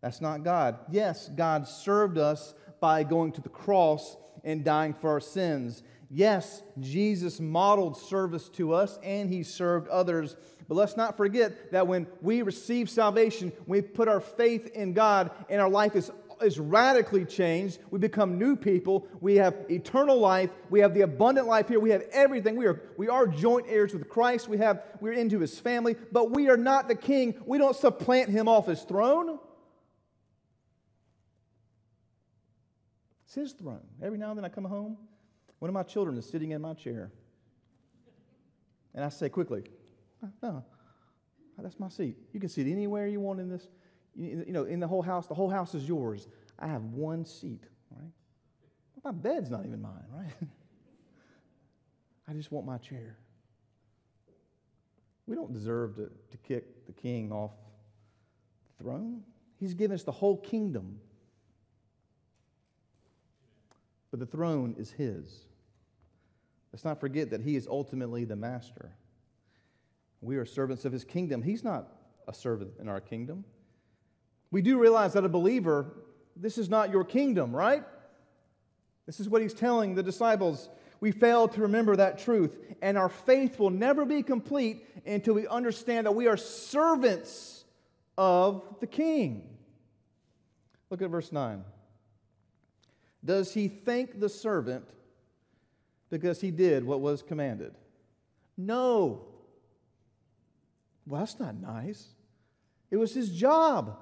That's 0.00 0.20
not 0.20 0.44
God. 0.44 0.78
Yes, 0.90 1.28
God 1.28 1.68
served 1.68 2.18
us 2.18 2.54
by 2.80 3.04
going 3.04 3.32
to 3.32 3.40
the 3.40 3.48
cross 3.48 4.16
and 4.44 4.64
dying 4.64 4.94
for 4.94 5.10
our 5.10 5.20
sins. 5.20 5.82
Yes, 6.10 6.62
Jesus 6.80 7.38
modeled 7.38 7.96
service 7.96 8.48
to 8.50 8.72
us 8.72 8.98
and 9.02 9.28
he 9.28 9.42
served 9.42 9.88
others. 9.88 10.36
But 10.68 10.74
let's 10.74 10.96
not 10.96 11.16
forget 11.16 11.72
that 11.72 11.86
when 11.86 12.06
we 12.20 12.42
receive 12.42 12.88
salvation, 12.88 13.52
we 13.66 13.82
put 13.82 14.08
our 14.08 14.20
faith 14.20 14.68
in 14.68 14.92
God 14.92 15.30
and 15.48 15.60
our 15.60 15.68
life 15.68 15.94
is, 15.94 16.10
is 16.42 16.58
radically 16.58 17.24
changed. 17.24 17.78
We 17.90 17.98
become 17.98 18.38
new 18.38 18.56
people. 18.56 19.06
We 19.20 19.36
have 19.36 19.54
eternal 19.68 20.18
life. 20.18 20.50
We 20.70 20.80
have 20.80 20.94
the 20.94 21.02
abundant 21.02 21.46
life 21.46 21.68
here. 21.68 21.80
We 21.80 21.90
have 21.90 22.02
everything. 22.12 22.56
We 22.56 22.66
are, 22.66 22.82
we 22.96 23.08
are 23.08 23.26
joint 23.26 23.66
heirs 23.68 23.92
with 23.92 24.08
Christ. 24.08 24.48
We 24.48 24.58
have, 24.58 24.82
we're 25.00 25.12
into 25.12 25.38
his 25.40 25.58
family, 25.58 25.96
but 26.12 26.30
we 26.30 26.48
are 26.48 26.56
not 26.56 26.88
the 26.88 26.94
king. 26.94 27.34
We 27.46 27.58
don't 27.58 27.76
supplant 27.76 28.30
him 28.30 28.48
off 28.48 28.66
his 28.66 28.82
throne. 28.82 29.38
It's 33.24 33.34
his 33.34 33.52
throne. 33.52 33.86
Every 34.02 34.18
now 34.18 34.30
and 34.30 34.38
then 34.38 34.44
I 34.44 34.48
come 34.48 34.64
home 34.64 34.96
one 35.60 35.68
of 35.68 35.74
my 35.74 35.82
children 35.84 36.18
is 36.18 36.26
sitting 36.26 36.50
in 36.50 36.60
my 36.60 36.74
chair. 36.74 37.12
And 38.94 39.04
I 39.04 39.10
say 39.10 39.28
quickly, 39.28 39.62
no, 40.42 40.64
that's 41.56 41.78
my 41.78 41.88
seat. 41.88 42.16
You 42.32 42.40
can 42.40 42.48
sit 42.48 42.66
anywhere 42.66 43.06
you 43.06 43.20
want 43.20 43.38
in 43.40 43.48
this, 43.48 43.68
you 44.16 44.44
know, 44.48 44.64
in 44.64 44.80
the 44.80 44.88
whole 44.88 45.02
house. 45.02 45.26
The 45.26 45.34
whole 45.34 45.50
house 45.50 45.74
is 45.74 45.86
yours. 45.86 46.28
I 46.58 46.66
have 46.66 46.82
one 46.84 47.24
seat, 47.24 47.64
right? 47.90 48.10
My 49.04 49.12
bed's 49.12 49.50
not 49.50 49.64
even 49.64 49.80
mine, 49.80 50.04
right? 50.12 50.32
I 52.28 52.32
just 52.32 52.52
want 52.52 52.66
my 52.66 52.78
chair. 52.78 53.16
We 55.26 55.34
don't 55.34 55.52
deserve 55.52 55.96
to, 55.96 56.10
to 56.30 56.36
kick 56.38 56.86
the 56.86 56.92
king 56.92 57.32
off 57.32 57.52
the 58.76 58.84
throne. 58.84 59.22
He's 59.58 59.74
given 59.74 59.94
us 59.94 60.02
the 60.02 60.12
whole 60.12 60.36
kingdom. 60.36 61.00
But 64.10 64.20
the 64.20 64.26
throne 64.26 64.74
is 64.78 64.90
his. 64.90 65.46
Let's 66.72 66.84
not 66.84 67.00
forget 67.00 67.30
that 67.30 67.40
he 67.40 67.56
is 67.56 67.66
ultimately 67.66 68.24
the 68.24 68.36
master. 68.36 68.92
We 70.20 70.36
are 70.36 70.44
servants 70.44 70.84
of 70.84 70.92
his 70.92 71.04
kingdom. 71.04 71.42
He's 71.42 71.64
not 71.64 71.88
a 72.28 72.34
servant 72.34 72.72
in 72.80 72.88
our 72.88 73.00
kingdom. 73.00 73.44
We 74.50 74.62
do 74.62 74.78
realize 74.78 75.12
that 75.12 75.24
a 75.24 75.28
believer, 75.28 75.86
this 76.36 76.58
is 76.58 76.68
not 76.68 76.90
your 76.90 77.04
kingdom, 77.04 77.54
right? 77.54 77.84
This 79.06 79.20
is 79.20 79.28
what 79.28 79.42
he's 79.42 79.54
telling 79.54 79.94
the 79.94 80.02
disciples. 80.02 80.68
We 81.00 81.12
fail 81.12 81.48
to 81.48 81.62
remember 81.62 81.96
that 81.96 82.18
truth, 82.18 82.56
and 82.82 82.98
our 82.98 83.08
faith 83.08 83.58
will 83.58 83.70
never 83.70 84.04
be 84.04 84.22
complete 84.22 84.84
until 85.06 85.34
we 85.34 85.46
understand 85.46 86.06
that 86.06 86.12
we 86.12 86.26
are 86.26 86.36
servants 86.36 87.64
of 88.18 88.62
the 88.80 88.86
king. 88.86 89.48
Look 90.90 91.02
at 91.02 91.10
verse 91.10 91.32
9. 91.32 91.64
Does 93.24 93.54
he 93.54 93.68
thank 93.68 94.18
the 94.18 94.28
servant 94.28 94.84
because 96.10 96.40
he 96.40 96.50
did 96.50 96.84
what 96.84 97.00
was 97.00 97.22
commanded? 97.22 97.74
No. 98.56 99.26
Well, 101.06 101.20
that's 101.20 101.38
not 101.38 101.54
nice. 101.54 102.08
It 102.90 102.96
was 102.96 103.14
his 103.14 103.30
job. 103.30 103.96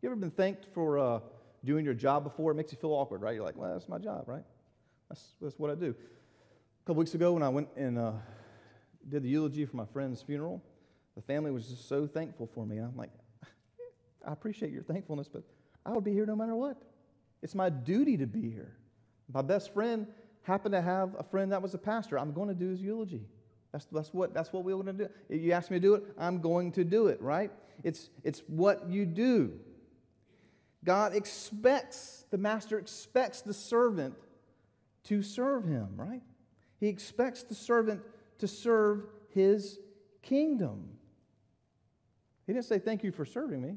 You 0.00 0.08
ever 0.08 0.16
been 0.16 0.30
thanked 0.30 0.66
for 0.74 0.98
uh, 0.98 1.20
doing 1.64 1.84
your 1.84 1.94
job 1.94 2.22
before? 2.22 2.52
It 2.52 2.54
makes 2.54 2.70
you 2.70 2.78
feel 2.78 2.92
awkward, 2.92 3.20
right? 3.20 3.34
You're 3.34 3.44
like, 3.44 3.56
well, 3.56 3.72
that's 3.72 3.88
my 3.88 3.98
job, 3.98 4.24
right? 4.28 4.44
That's, 5.08 5.34
that's 5.42 5.58
what 5.58 5.72
I 5.72 5.74
do. 5.74 5.90
A 5.90 6.86
couple 6.86 7.00
weeks 7.00 7.14
ago, 7.14 7.32
when 7.32 7.42
I 7.42 7.48
went 7.48 7.68
and 7.76 7.98
uh, 7.98 8.12
did 9.08 9.24
the 9.24 9.28
eulogy 9.28 9.64
for 9.64 9.76
my 9.76 9.86
friend's 9.86 10.22
funeral, 10.22 10.62
the 11.16 11.22
family 11.22 11.50
was 11.50 11.66
just 11.66 11.88
so 11.88 12.06
thankful 12.06 12.48
for 12.54 12.64
me. 12.64 12.76
And 12.76 12.86
I'm 12.86 12.96
like, 12.96 13.10
I 14.24 14.32
appreciate 14.32 14.70
your 14.70 14.84
thankfulness, 14.84 15.28
but 15.28 15.42
I 15.84 15.90
would 15.90 16.04
be 16.04 16.12
here 16.12 16.26
no 16.26 16.36
matter 16.36 16.54
what. 16.54 16.80
It's 17.42 17.56
my 17.56 17.68
duty 17.68 18.16
to 18.18 18.26
be 18.26 18.50
here. 18.50 18.76
My 19.32 19.42
best 19.42 19.74
friend 19.74 20.06
happened 20.42 20.74
to 20.74 20.80
have 20.80 21.16
a 21.18 21.24
friend 21.24 21.50
that 21.50 21.60
was 21.60 21.74
a 21.74 21.78
pastor, 21.78 22.20
I'm 22.20 22.32
going 22.32 22.48
to 22.48 22.54
do 22.54 22.68
his 22.68 22.80
eulogy. 22.80 23.26
That's, 23.72 23.86
that's, 23.86 24.14
what, 24.14 24.32
that's 24.32 24.52
what 24.52 24.62
we're 24.62 24.80
going 24.80 24.86
to 24.86 24.92
do. 24.92 25.08
If 25.28 25.42
you 25.42 25.52
ask 25.52 25.72
me 25.72 25.78
to 25.78 25.80
do 25.80 25.94
it, 25.94 26.04
I'm 26.16 26.40
going 26.40 26.70
to 26.72 26.84
do 26.84 27.08
it, 27.08 27.20
right? 27.20 27.50
It's, 27.82 28.10
it's 28.22 28.42
what 28.46 28.88
you 28.88 29.04
do. 29.04 29.58
God 30.88 31.14
expects, 31.14 32.24
the 32.30 32.38
master 32.38 32.78
expects 32.78 33.42
the 33.42 33.52
servant 33.52 34.14
to 35.04 35.22
serve 35.22 35.66
him, 35.66 35.88
right? 35.96 36.22
He 36.80 36.86
expects 36.88 37.42
the 37.42 37.54
servant 37.54 38.00
to 38.38 38.48
serve 38.48 39.04
his 39.28 39.80
kingdom. 40.22 40.88
He 42.46 42.54
didn't 42.54 42.64
say, 42.64 42.78
Thank 42.78 43.04
you 43.04 43.12
for 43.12 43.26
serving 43.26 43.60
me. 43.60 43.76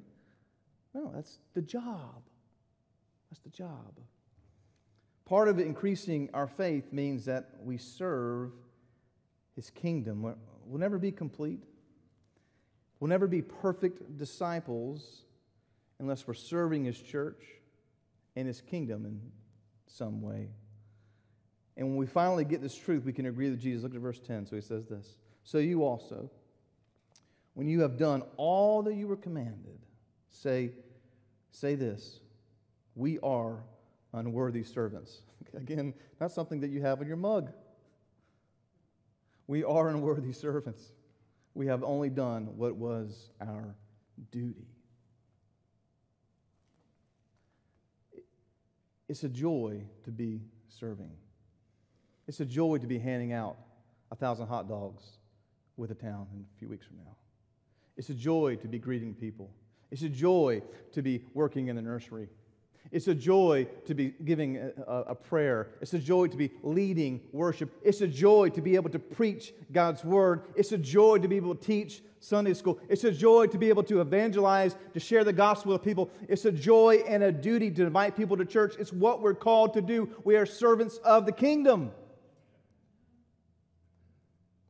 No, 0.94 1.12
that's 1.14 1.40
the 1.54 1.62
job. 1.62 2.24
That's 3.30 3.42
the 3.42 3.50
job. 3.50 4.00
Part 5.26 5.50
of 5.50 5.60
increasing 5.60 6.30
our 6.34 6.48
faith 6.48 6.94
means 6.94 7.26
that 7.26 7.50
we 7.62 7.76
serve 7.76 8.54
His 9.58 9.70
kingdom. 9.70 10.22
We'll 10.66 10.80
never 10.80 10.98
be 10.98 11.12
complete. 11.12 11.60
We'll 13.02 13.10
never 13.10 13.28
be 13.28 13.42
perfect 13.42 14.18
disciples 14.18 15.26
unless 16.02 16.28
we're 16.28 16.34
serving 16.34 16.84
His 16.84 17.00
church 17.00 17.46
and 18.36 18.48
His 18.48 18.60
kingdom 18.60 19.06
in 19.06 19.22
some 19.88 20.22
way. 20.22 20.50
And 21.78 21.88
when 21.88 21.96
we 21.96 22.08
finally 22.08 22.44
get 22.44 22.62
this 22.62 22.76
truth, 22.76 23.06
we 23.06 23.14
can 23.14 23.28
agree 23.28 23.50
with 23.50 23.62
Jesus. 23.62 23.84
Look 23.84 23.96
at 23.96 24.02
verse 24.02 24.20
10. 24.20 24.48
So 24.48 24.56
he 24.56 24.62
says 24.62 24.88
this 24.88 25.16
So 25.44 25.60
you 25.60 25.86
also, 25.86 26.30
when 27.54 27.68
you 27.68 27.82
have 27.82 27.98
done 27.98 28.24
all 28.36 28.82
that 28.84 28.96
you 28.96 29.08
were 29.08 29.16
commanded, 29.16 29.80
say, 30.28 30.72
say 31.52 31.76
this 31.76 32.20
We 32.96 33.20
are 33.20 33.64
unworthy 34.12 34.64
servants. 34.64 35.22
Again, 35.54 35.94
not 36.20 36.32
something 36.32 36.60
that 36.62 36.72
you 36.72 36.82
have 36.82 37.02
in 37.02 37.08
your 37.08 37.18
mug. 37.18 37.52
We 39.48 39.64
are 39.64 39.90
unworthy 39.90 40.34
servants. 40.34 40.92
We 41.54 41.68
have 41.68 41.84
only 41.84 42.10
done 42.10 42.58
what 42.58 42.76
was 42.76 43.30
our 43.40 43.76
duty. 44.32 44.66
It's 49.12 49.26
a 49.26 49.30
joy 49.30 49.82
to 50.06 50.10
be 50.10 50.40
serving. 50.70 51.12
It's 52.30 52.40
a 52.40 52.46
joy 52.46 52.78
to 52.78 52.88
be 52.88 52.98
handing 52.98 53.34
out 53.34 53.58
a 54.10 54.16
thousand 54.16 54.48
hot 54.48 54.70
dogs 54.70 55.04
with 55.76 55.92
a 55.92 55.96
town 55.96 56.28
in 56.34 56.40
a 56.40 56.58
few 56.58 56.70
weeks 56.70 56.86
from 56.86 56.96
now. 57.00 57.18
It's 57.98 58.10
a 58.10 58.14
joy 58.14 58.56
to 58.62 58.70
be 58.70 58.80
greeting 58.80 59.14
people. 59.14 59.52
It's 59.92 60.04
a 60.04 60.08
joy 60.08 60.62
to 60.94 61.02
be 61.02 61.26
working 61.34 61.68
in 61.68 61.76
the 61.76 61.82
nursery. 61.82 62.30
It's 62.92 63.08
a 63.08 63.16
joy 63.16 63.68
to 63.86 63.94
be 63.94 64.14
giving 64.26 64.58
a, 64.58 64.94
a, 65.10 65.16
prayer. 65.16 65.70
It's 65.82 65.94
a 65.94 66.00
joy 66.00 66.28
to 66.28 66.36
be 66.36 66.52
leading 66.62 67.22
worship. 67.32 67.72
It's 67.84 68.02
a 68.02 68.08
joy 68.08 68.50
to 68.50 68.62
be 68.62 68.76
able 68.76 68.90
to 68.90 69.00
preach 69.00 69.54
God's 69.72 70.04
word. 70.04 70.44
It's 70.56 70.72
a 70.72 70.78
joy 70.78 71.20
to 71.20 71.28
be 71.28 71.38
able 71.38 71.56
to 71.56 71.66
teach 71.66 72.02
Sunday 72.20 72.54
school. 72.54 72.80
It's 72.90 73.04
a 73.06 73.12
joy 73.12 73.48
to 73.48 73.58
be 73.58 73.70
able 73.70 73.84
to 73.84 74.02
evangelize, 74.02 74.76
to 74.94 75.00
share 75.00 75.24
the 75.24 75.32
gospel 75.32 75.72
with 75.72 75.84
people. 75.84 76.10
It's 76.28 76.44
a 76.46 76.52
joy 76.52 77.04
and 77.08 77.24
a 77.24 77.32
duty 77.32 77.72
to 77.72 77.84
invite 77.84 78.18
people 78.18 78.36
to 78.38 78.46
church. 78.46 78.76
It's 78.78 78.92
what 78.92 79.22
we're 79.22 79.36
called 79.36 79.74
to 79.76 79.82
do. 79.82 80.10
We 80.26 80.36
are 80.36 80.46
servants 80.46 80.98
of 80.98 81.26
the 81.26 81.32
kingdom. 81.32 81.92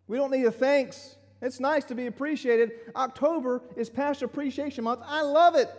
We 0.07 0.17
don't 0.17 0.31
need 0.31 0.45
a 0.45 0.51
thanks. 0.51 1.15
It's 1.41 1.59
nice 1.59 1.85
to 1.85 1.95
be 1.95 2.05
appreciated. 2.05 2.71
October 2.95 3.63
is 3.75 3.89
Pastor 3.89 4.25
Appreciation 4.25 4.83
Month. 4.83 5.01
I 5.05 5.21
love 5.23 5.55
it 5.55 5.69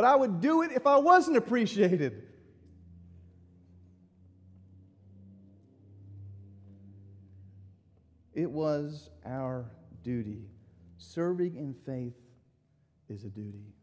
but 0.00 0.08
I 0.08 0.16
would 0.16 0.40
do 0.40 0.62
it 0.62 0.72
if 0.72 0.86
I 0.86 0.96
wasn't 0.96 1.36
appreciated. 1.36 2.22
It 8.32 8.50
was 8.50 9.10
our 9.26 9.70
duty. 10.02 10.46
Serving 10.96 11.56
in 11.56 11.74
faith 11.84 12.16
is 13.10 13.24
a 13.24 13.28
duty. 13.28 13.74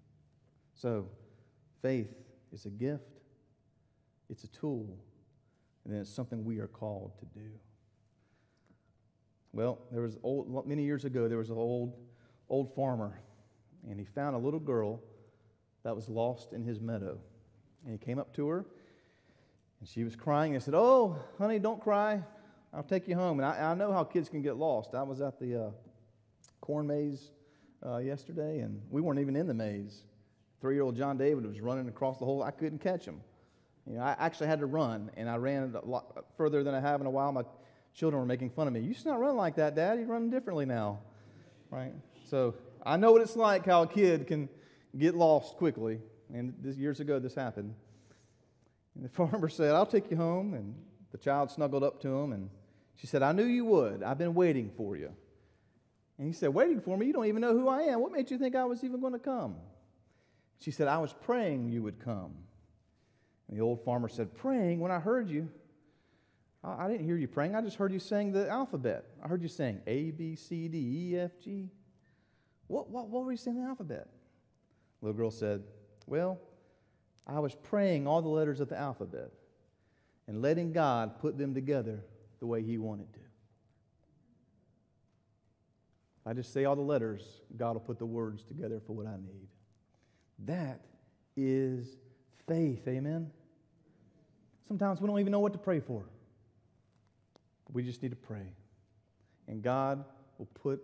So, 0.74 1.08
faith 1.84 2.10
is 2.52 2.66
a 2.66 2.72
gift, 2.72 3.20
it's 4.28 4.44
a 4.44 4.48
tool, 4.48 4.98
and 5.86 5.94
then 5.94 6.02
it's 6.02 6.12
something 6.12 6.44
we 6.44 6.58
are 6.58 6.68
called 6.68 7.12
to 7.20 7.26
do. 7.26 7.52
Well, 9.54 9.78
there 9.92 10.02
was 10.02 10.18
old, 10.24 10.66
many 10.68 10.82
years 10.82 11.06
ago, 11.06 11.28
there 11.28 11.38
was 11.38 11.52
an 11.52 11.58
old, 11.58 11.94
old 12.50 12.74
farmer, 12.74 13.22
and 13.88 14.00
he 14.00 14.06
found 14.06 14.36
a 14.36 14.40
little 14.40 14.60
girl 14.60 15.00
that 15.88 15.96
was 15.96 16.10
lost 16.10 16.52
in 16.52 16.66
his 16.66 16.82
meadow. 16.82 17.18
And 17.86 17.94
he 17.94 17.98
came 17.98 18.20
up 18.20 18.34
to 18.36 18.50
her, 18.50 18.66
and 19.80 19.88
she 19.88 20.04
was 20.04 20.18
crying. 20.18 20.54
And 20.54 20.62
said, 20.62 20.74
Oh, 20.74 21.16
honey, 21.38 21.60
don't 21.60 21.82
cry. 21.82 22.22
I'll 22.74 22.84
take 22.84 23.08
you 23.08 23.16
home. 23.16 23.40
And 23.40 23.46
I, 23.46 23.72
I 23.72 23.74
know 23.74 23.94
how 23.94 24.04
kids 24.04 24.28
can 24.28 24.42
get 24.42 24.58
lost. 24.58 24.94
I 24.94 25.04
was 25.04 25.22
at 25.22 25.40
the 25.40 25.68
uh, 25.68 25.70
corn 26.60 26.88
maze 26.88 27.32
uh, 27.86 28.00
yesterday, 28.00 28.60
and 28.60 28.82
we 28.90 29.00
weren't 29.00 29.22
even 29.22 29.38
in 29.38 29.48
the 29.48 29.54
maze. 29.54 30.04
Three 30.60 30.74
year 30.74 30.84
old 30.84 30.98
John 30.98 31.18
David 31.18 31.46
was 31.46 31.62
running 31.62 31.88
across 31.88 32.20
the 32.20 32.26
hole. 32.26 32.44
I 32.44 32.52
couldn't 32.52 32.80
catch 32.80 33.06
him. 33.06 33.22
You 33.90 33.96
know, 33.96 34.02
I 34.02 34.14
actually 34.20 34.48
had 34.48 34.60
to 34.60 34.66
run, 34.66 35.10
and 35.16 35.30
I 35.30 35.38
ran 35.38 35.74
a 35.74 35.86
lot 35.86 36.26
further 36.36 36.66
than 36.66 36.76
I 36.76 36.82
have 36.82 37.00
in 37.00 37.08
a 37.08 37.12
while. 37.12 37.32
My 37.32 37.44
children 37.94 38.20
were 38.20 38.28
making 38.28 38.50
fun 38.50 38.68
of 38.68 38.74
me. 38.74 38.82
You 38.82 38.94
should 38.94 39.06
not 39.06 39.22
run 39.22 39.38
like 39.38 39.56
that, 39.56 39.74
Dad. 39.74 40.00
You're 40.00 40.10
running 40.10 40.32
differently 40.32 40.66
now. 40.66 41.00
Right? 41.72 41.94
So 42.30 42.56
I 42.86 42.98
know 42.98 43.14
what 43.14 43.22
it's 43.22 43.38
like 43.38 43.66
how 43.66 43.84
a 43.84 43.88
kid 43.88 44.28
can 44.28 44.50
get 44.98 45.16
lost 45.16 45.58
quickly. 45.58 46.00
And 46.34 46.54
this, 46.62 46.78
years 46.78 47.00
ago, 47.00 47.20
this 47.20 47.34
happened. 47.34 47.74
And 48.96 49.06
the 49.06 49.10
farmer 49.14 49.50
said, 49.50 49.74
I'll 49.74 49.86
take 49.86 50.12
you 50.12 50.18
home. 50.18 50.54
And 50.54 50.76
the 51.12 51.18
child 51.18 51.52
snuggled 51.52 51.84
up 51.84 52.02
to 52.02 52.10
him 52.10 52.34
and 52.34 52.50
she 52.96 53.08
said, 53.08 53.22
I 53.22 53.32
knew 53.32 53.46
you 53.46 53.64
would. 53.66 54.04
I've 54.04 54.18
been 54.18 54.34
waiting 54.34 54.72
for 54.76 54.98
you. 54.98 55.12
And 56.18 56.28
he 56.28 56.34
said, 56.34 56.50
Waiting 56.50 56.82
for 56.82 56.98
me? 56.98 57.06
You 57.06 57.14
don't 57.14 57.28
even 57.28 57.42
know 57.42 57.54
who 57.54 57.68
I 57.68 57.84
am. 57.84 58.02
What 58.02 58.12
made 58.12 58.32
you 58.32 58.38
think 58.38 58.56
I 58.56 58.66
was 58.66 58.84
even 58.84 59.00
going 59.00 59.14
to 59.14 59.20
come? 59.20 59.56
She 60.60 60.72
said, 60.72 60.88
I 60.88 60.98
was 60.98 61.14
praying 61.14 61.70
you 61.70 61.84
would 61.84 62.00
come. 62.00 62.34
And 63.48 63.58
the 63.58 63.62
old 63.62 63.84
farmer 63.86 64.10
said, 64.10 64.36
Praying? 64.36 64.80
When 64.80 64.92
I 64.92 65.00
heard 65.00 65.30
you, 65.30 65.50
I, 66.64 66.86
I 66.86 66.88
didn't 66.90 67.06
hear 67.06 67.18
you 67.18 67.28
praying. 67.28 67.56
I 67.56 67.62
just 67.62 67.78
heard 67.78 67.94
you 67.94 68.00
saying 68.00 68.32
the 68.32 68.50
alphabet. 68.50 69.06
I 69.24 69.28
heard 69.28 69.44
you 69.44 69.48
saying 69.48 69.82
A, 69.86 70.10
B, 70.12 70.36
C, 70.36 70.68
D, 70.68 70.78
E, 70.78 71.20
F, 71.20 71.32
G. 71.44 71.70
What, 72.66 72.90
what, 72.90 73.10
what 73.10 73.24
were 73.24 73.32
you 73.32 73.38
saying 73.38 73.62
the 73.62 73.68
alphabet? 73.68 74.08
The 75.00 75.08
little 75.08 75.18
girl 75.18 75.32
said, 75.32 75.64
Well, 76.06 76.40
I 77.26 77.40
was 77.40 77.56
praying 77.56 78.08
all 78.08 78.22
the 78.22 78.30
letters 78.30 78.60
of 78.60 78.70
the 78.70 78.78
alphabet 78.78 79.32
and 80.28 80.42
letting 80.42 80.72
God 80.72 81.20
put 81.20 81.38
them 81.38 81.54
together 81.54 82.04
the 82.40 82.46
way 82.46 82.64
He 82.64 82.78
wanted 82.78 83.14
to. 83.14 83.20
If 86.22 86.28
I 86.28 86.34
just 86.34 86.54
say 86.54 86.66
all 86.66 86.76
the 86.76 86.82
letters, 86.82 87.24
God 87.56 87.74
will 87.74 87.82
put 87.82 88.00
the 88.00 88.06
words 88.06 88.44
together 88.44 88.82
for 88.86 88.94
what 88.94 89.08
I 89.08 89.16
need. 89.18 89.48
That 90.46 90.82
is 91.36 91.98
faith, 92.48 92.88
amen? 92.88 93.32
Sometimes 94.68 95.00
we 95.00 95.08
don't 95.08 95.20
even 95.20 95.32
know 95.32 95.40
what 95.40 95.54
to 95.54 95.60
pray 95.60 95.80
for. 95.80 96.06
We 97.72 97.84
just 97.84 98.02
need 98.02 98.10
to 98.10 98.18
pray. 98.18 98.54
And 99.48 99.62
God 99.62 100.04
will 100.38 100.48
put 100.48 100.82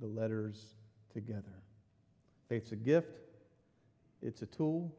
the 0.00 0.06
letters 0.06 0.74
together. 1.12 1.62
Faith's 2.48 2.72
a 2.72 2.76
gift, 2.76 3.23
it's 4.24 4.42
a 4.42 4.46
tool, 4.46 4.92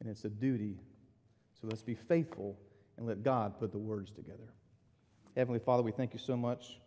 and 0.00 0.08
it's 0.08 0.24
a 0.24 0.30
duty. 0.30 0.78
So 1.60 1.66
let's 1.66 1.82
be 1.82 1.94
faithful 1.94 2.56
and 2.96 3.06
let 3.06 3.22
God 3.22 3.58
put 3.58 3.72
the 3.72 3.78
words 3.78 4.10
together. 4.10 4.54
Heavenly 5.36 5.58
Father, 5.58 5.82
we 5.82 5.92
thank 5.92 6.12
you 6.12 6.18
so 6.18 6.36
much 6.36 6.78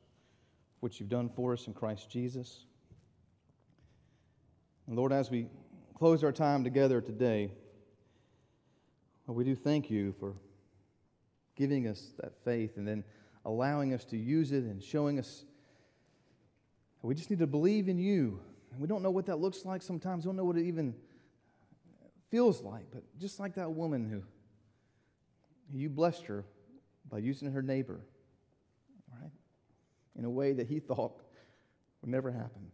for 0.80 0.88
what 0.88 1.00
you've 1.00 1.10
done 1.10 1.30
for 1.30 1.54
us 1.54 1.68
in 1.68 1.74
Christ 1.74 2.10
Jesus. 2.10 2.66
And 4.88 4.96
Lord, 4.96 5.12
as 5.12 5.30
we 5.30 5.48
close 5.94 6.24
our 6.24 6.32
time 6.32 6.64
together 6.64 7.02
today, 7.02 7.52
we 9.28 9.44
do 9.44 9.56
thank 9.56 9.90
you 9.90 10.14
for 10.20 10.34
giving 11.58 11.88
us 11.88 12.14
that 12.22 12.32
faith 12.46 12.78
and 12.78 12.88
then 12.88 13.04
allowing 13.44 13.94
us 13.94 14.06
to 14.06 14.18
use 14.18 14.54
it 14.54 14.64
and 14.64 14.82
showing 14.82 15.20
us 15.20 15.44
we 17.02 17.16
just 17.16 17.30
need 17.30 17.40
to 17.40 17.48
believe 17.48 17.88
in 17.88 17.98
you. 17.98 18.40
And 18.72 18.82
we 18.82 18.88
don't 18.88 19.02
know 19.02 19.12
what 19.12 19.28
that 19.28 19.40
looks 19.40 19.64
like 19.64 19.82
sometimes, 19.82 20.26
we 20.26 20.30
don't 20.30 20.36
know 20.36 20.44
what 20.44 20.58
it 20.58 20.66
even 20.66 20.94
feels 22.30 22.62
like. 22.62 22.86
But 22.92 23.04
just 23.20 23.40
like 23.40 23.56
that 23.56 23.72
woman 23.72 24.10
who 24.10 24.24
you 25.78 25.90
blessed 25.90 26.26
her 26.26 26.46
by 27.10 27.20
using 27.20 27.52
her 27.52 27.62
neighbor, 27.62 28.00
right? 29.12 29.32
In 30.18 30.26
a 30.26 30.30
way 30.30 30.54
that 30.54 30.68
he 30.68 30.80
thought 30.80 31.22
would 32.02 32.12
never 32.12 32.32
happen. 32.32 32.72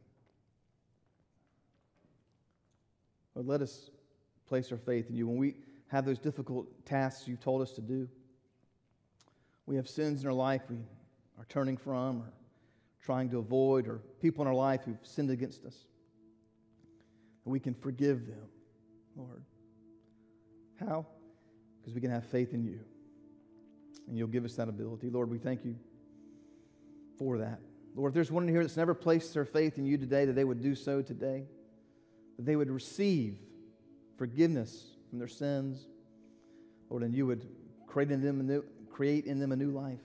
Lord, 3.36 3.48
let 3.48 3.62
us 3.62 3.90
place 4.48 4.72
our 4.72 4.78
faith 4.78 5.10
in 5.10 5.16
you. 5.16 5.28
When 5.28 5.38
we 5.38 5.56
have 5.88 6.06
those 6.06 6.20
difficult 6.20 6.68
tasks 6.86 7.28
you've 7.28 7.40
told 7.40 7.62
us 7.62 7.72
to 7.74 7.82
do, 7.82 8.08
we 9.66 9.76
have 9.76 9.88
sins 9.88 10.22
in 10.22 10.28
our 10.28 10.34
life 10.34 10.62
we 10.70 10.78
are 11.40 11.46
turning 11.50 11.78
from 11.78 12.22
or 12.22 12.34
trying 13.04 13.30
to 13.30 13.40
avoid, 13.40 13.88
or 13.88 14.00
people 14.22 14.42
in 14.44 14.48
our 14.48 14.54
life 14.54 14.82
who've 14.86 14.96
sinned 15.04 15.30
against 15.30 15.66
us. 15.66 15.76
And 17.44 17.52
we 17.52 17.60
can 17.60 17.74
forgive 17.74 18.28
them, 18.28 18.48
Lord. 19.16 19.44
How? 20.80 21.06
Because 21.82 21.94
we 21.94 22.02
can 22.02 22.12
have 22.12 22.26
faith 22.26 22.54
in 22.54 22.64
you. 22.64 22.80
And 24.08 24.18
you'll 24.18 24.28
give 24.28 24.46
us 24.46 24.56
that 24.56 24.70
ability. 24.70 25.10
Lord, 25.10 25.30
we 25.30 25.38
thank 25.38 25.64
you 25.64 25.76
for 27.18 27.38
that. 27.38 27.60
Lord, 27.96 28.12
if 28.12 28.14
there's 28.16 28.32
one 28.32 28.44
in 28.44 28.50
here 28.50 28.64
that's 28.64 28.78
never 28.78 28.94
placed 28.94 29.34
their 29.34 29.46
faith 29.46 29.78
in 29.78 29.86
you 29.86 29.98
today, 29.98 30.26
that 30.26 30.34
they 30.34 30.44
would 30.44 30.62
do 30.62 30.76
so 30.76 31.02
today, 31.02 31.46
that 32.38 32.46
they 32.46 32.56
would 32.56 32.70
receive 32.70 33.38
forgiveness 34.18 34.86
from 35.10 35.20
their 35.20 35.28
sins, 35.28 35.88
Lord, 36.90 37.04
and 37.04 37.14
you 37.14 37.26
would 37.28 37.48
create 37.88 38.12
in 38.12 38.22
them 38.22 38.40
a 38.40 38.44
new, 38.44 38.64
create 38.90 39.26
in 39.26 39.40
them 39.40 39.52
a 39.52 39.56
new 39.56 39.70
life 39.70 40.00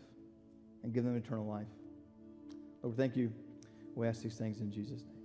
and 0.82 0.92
give 0.92 1.04
them 1.04 1.16
eternal 1.16 1.46
life. 1.46 1.66
Lord, 2.82 2.96
thank 2.96 3.16
you. 3.16 3.32
We 3.94 4.06
ask 4.06 4.22
these 4.22 4.36
things 4.36 4.60
in 4.60 4.70
Jesus' 4.70 5.02
name. 5.02 5.17